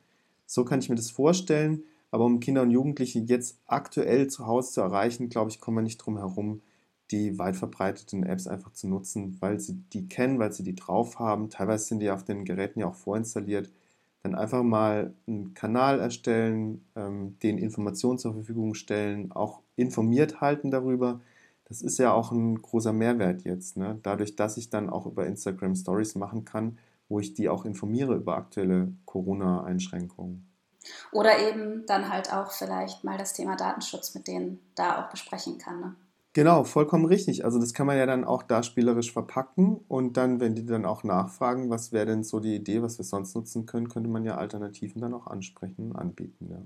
so 0.49 0.65
kann 0.65 0.79
ich 0.79 0.89
mir 0.89 0.95
das 0.95 1.11
vorstellen. 1.11 1.83
Aber 2.11 2.25
um 2.25 2.39
Kinder 2.39 2.63
und 2.63 2.71
Jugendliche 2.71 3.19
jetzt 3.19 3.59
aktuell 3.67 4.27
zu 4.29 4.47
Hause 4.47 4.71
zu 4.71 4.81
erreichen, 4.81 5.29
glaube 5.29 5.51
ich, 5.51 5.59
kommen 5.59 5.77
wir 5.77 5.83
nicht 5.83 5.99
drum 5.99 6.17
herum, 6.17 6.61
die 7.11 7.37
weit 7.37 7.55
verbreiteten 7.55 8.23
Apps 8.23 8.47
einfach 8.47 8.73
zu 8.73 8.87
nutzen, 8.87 9.37
weil 9.41 9.59
sie 9.59 9.75
die 9.93 10.07
kennen, 10.07 10.39
weil 10.39 10.51
sie 10.51 10.63
die 10.63 10.75
drauf 10.75 11.19
haben. 11.19 11.51
Teilweise 11.51 11.85
sind 11.85 11.99
die 11.99 12.09
auf 12.09 12.23
den 12.23 12.45
Geräten 12.45 12.79
ja 12.79 12.87
auch 12.87 12.95
vorinstalliert. 12.95 13.71
Dann 14.23 14.33
einfach 14.33 14.63
mal 14.63 15.13
einen 15.27 15.53
Kanal 15.53 15.99
erstellen, 15.99 16.83
ähm, 16.95 17.37
den 17.43 17.59
Informationen 17.59 18.17
zur 18.17 18.33
Verfügung 18.33 18.73
stellen, 18.73 19.31
auch 19.31 19.61
informiert 19.79 20.41
halten 20.41 20.71
darüber. 20.71 21.21
Das 21.65 21.81
ist 21.81 21.99
ja 21.99 22.13
auch 22.13 22.31
ein 22.31 22.61
großer 22.61 22.93
Mehrwert 22.93 23.43
jetzt. 23.43 23.77
Ne? 23.77 23.99
Dadurch, 24.03 24.35
dass 24.35 24.57
ich 24.57 24.69
dann 24.69 24.89
auch 24.89 25.05
über 25.05 25.25
Instagram 25.25 25.75
Stories 25.75 26.15
machen 26.15 26.45
kann, 26.45 26.77
wo 27.07 27.19
ich 27.19 27.33
die 27.33 27.49
auch 27.49 27.65
informiere 27.65 28.15
über 28.15 28.37
aktuelle 28.37 28.93
Corona-Einschränkungen. 29.05 30.45
Oder 31.11 31.39
eben 31.39 31.85
dann 31.85 32.09
halt 32.09 32.33
auch 32.33 32.51
vielleicht 32.51 33.03
mal 33.03 33.17
das 33.17 33.33
Thema 33.33 33.55
Datenschutz 33.55 34.15
mit 34.15 34.27
denen 34.27 34.59
da 34.75 35.03
auch 35.03 35.09
besprechen 35.09 35.57
kann. 35.57 35.79
Ne? 35.79 35.95
Genau, 36.33 36.63
vollkommen 36.63 37.05
richtig. 37.05 37.43
Also 37.43 37.59
das 37.59 37.73
kann 37.73 37.87
man 37.87 37.97
ja 37.97 38.05
dann 38.05 38.23
auch 38.23 38.43
da 38.43 38.61
spielerisch 38.61 39.11
verpacken 39.11 39.81
und 39.87 40.15
dann, 40.15 40.39
wenn 40.39 40.55
die 40.55 40.65
dann 40.65 40.85
auch 40.85 41.03
nachfragen, 41.03 41.69
was 41.69 41.91
wäre 41.91 42.05
denn 42.05 42.23
so 42.23 42.39
die 42.39 42.55
Idee, 42.55 42.81
was 42.81 42.97
wir 42.97 43.05
sonst 43.05 43.35
nutzen 43.35 43.65
können, 43.65 43.89
könnte 43.89 44.09
man 44.09 44.23
ja 44.23 44.37
Alternativen 44.37 45.01
dann 45.01 45.13
auch 45.13 45.27
ansprechen 45.27 45.89
und 45.89 45.95
anbieten. 45.95 46.47
Ja. 46.49 46.61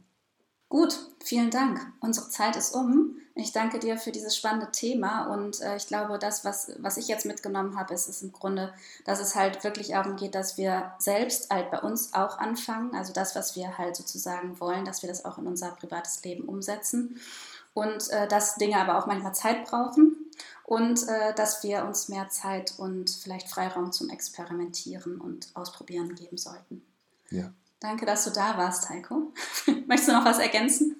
Gut, 0.73 0.97
vielen 1.23 1.51
Dank. 1.51 1.85
Unsere 1.99 2.29
Zeit 2.29 2.55
ist 2.55 2.73
um. 2.73 3.15
Ich 3.35 3.51
danke 3.51 3.77
dir 3.77 3.95
für 3.95 4.11
dieses 4.11 4.35
spannende 4.35 4.71
Thema 4.71 5.27
und 5.31 5.61
äh, 5.61 5.75
ich 5.75 5.85
glaube, 5.85 6.17
das, 6.17 6.45
was, 6.45 6.71
was 6.79 6.97
ich 6.97 7.07
jetzt 7.07 7.27
mitgenommen 7.27 7.77
habe, 7.77 7.93
ist, 7.93 8.09
ist 8.09 8.23
im 8.23 8.31
Grunde, 8.31 8.73
dass 9.05 9.19
es 9.19 9.35
halt 9.35 9.63
wirklich 9.63 9.89
darum 9.89 10.15
geht, 10.15 10.33
dass 10.33 10.57
wir 10.57 10.95
selbst 10.97 11.51
halt 11.51 11.69
bei 11.69 11.79
uns 11.79 12.15
auch 12.15 12.39
anfangen, 12.39 12.95
also 12.95 13.13
das, 13.13 13.35
was 13.35 13.55
wir 13.55 13.77
halt 13.77 13.95
sozusagen 13.95 14.59
wollen, 14.59 14.83
dass 14.83 15.03
wir 15.03 15.09
das 15.09 15.25
auch 15.25 15.37
in 15.37 15.45
unser 15.45 15.69
privates 15.73 16.23
Leben 16.23 16.45
umsetzen 16.45 17.19
und 17.75 18.09
äh, 18.09 18.27
dass 18.27 18.55
Dinge 18.55 18.77
aber 18.77 18.97
auch 18.97 19.05
manchmal 19.05 19.35
Zeit 19.35 19.65
brauchen 19.65 20.15
und 20.63 21.07
äh, 21.07 21.35
dass 21.35 21.61
wir 21.61 21.85
uns 21.85 22.09
mehr 22.09 22.29
Zeit 22.29 22.73
und 22.79 23.11
vielleicht 23.11 23.47
Freiraum 23.47 23.91
zum 23.91 24.09
Experimentieren 24.09 25.21
und 25.21 25.49
Ausprobieren 25.53 26.15
geben 26.15 26.37
sollten. 26.37 26.83
Ja. 27.29 27.53
Danke, 27.83 28.05
dass 28.05 28.23
du 28.23 28.29
da 28.29 28.57
warst, 28.57 28.89
Heiko. 28.89 29.33
Möchtest 29.87 30.07
du 30.07 30.13
noch 30.13 30.23
was 30.23 30.39
ergänzen? 30.39 30.95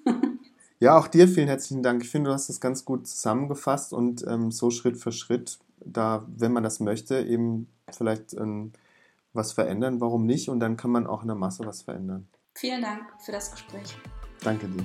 ja, 0.80 0.98
auch 0.98 1.08
dir 1.08 1.26
vielen 1.26 1.48
herzlichen 1.48 1.82
Dank. 1.82 2.02
Ich 2.02 2.10
finde, 2.10 2.28
du 2.28 2.34
hast 2.34 2.50
das 2.50 2.60
ganz 2.60 2.84
gut 2.84 3.06
zusammengefasst 3.08 3.94
und 3.94 4.22
ähm, 4.28 4.52
so 4.52 4.70
Schritt 4.70 4.98
für 4.98 5.10
Schritt, 5.10 5.58
da, 5.82 6.26
wenn 6.28 6.52
man 6.52 6.62
das 6.62 6.80
möchte, 6.80 7.22
eben 7.22 7.68
vielleicht 7.90 8.34
ähm, 8.34 8.74
was 9.32 9.52
verändern. 9.52 10.02
Warum 10.02 10.26
nicht? 10.26 10.50
Und 10.50 10.60
dann 10.60 10.76
kann 10.76 10.90
man 10.90 11.06
auch 11.06 11.22
in 11.22 11.28
der 11.28 11.36
Masse 11.36 11.64
was 11.64 11.80
verändern. 11.80 12.28
Vielen 12.54 12.82
Dank 12.82 13.00
für 13.18 13.32
das 13.32 13.50
Gespräch. 13.50 13.96
Danke 14.42 14.68
dir. 14.68 14.84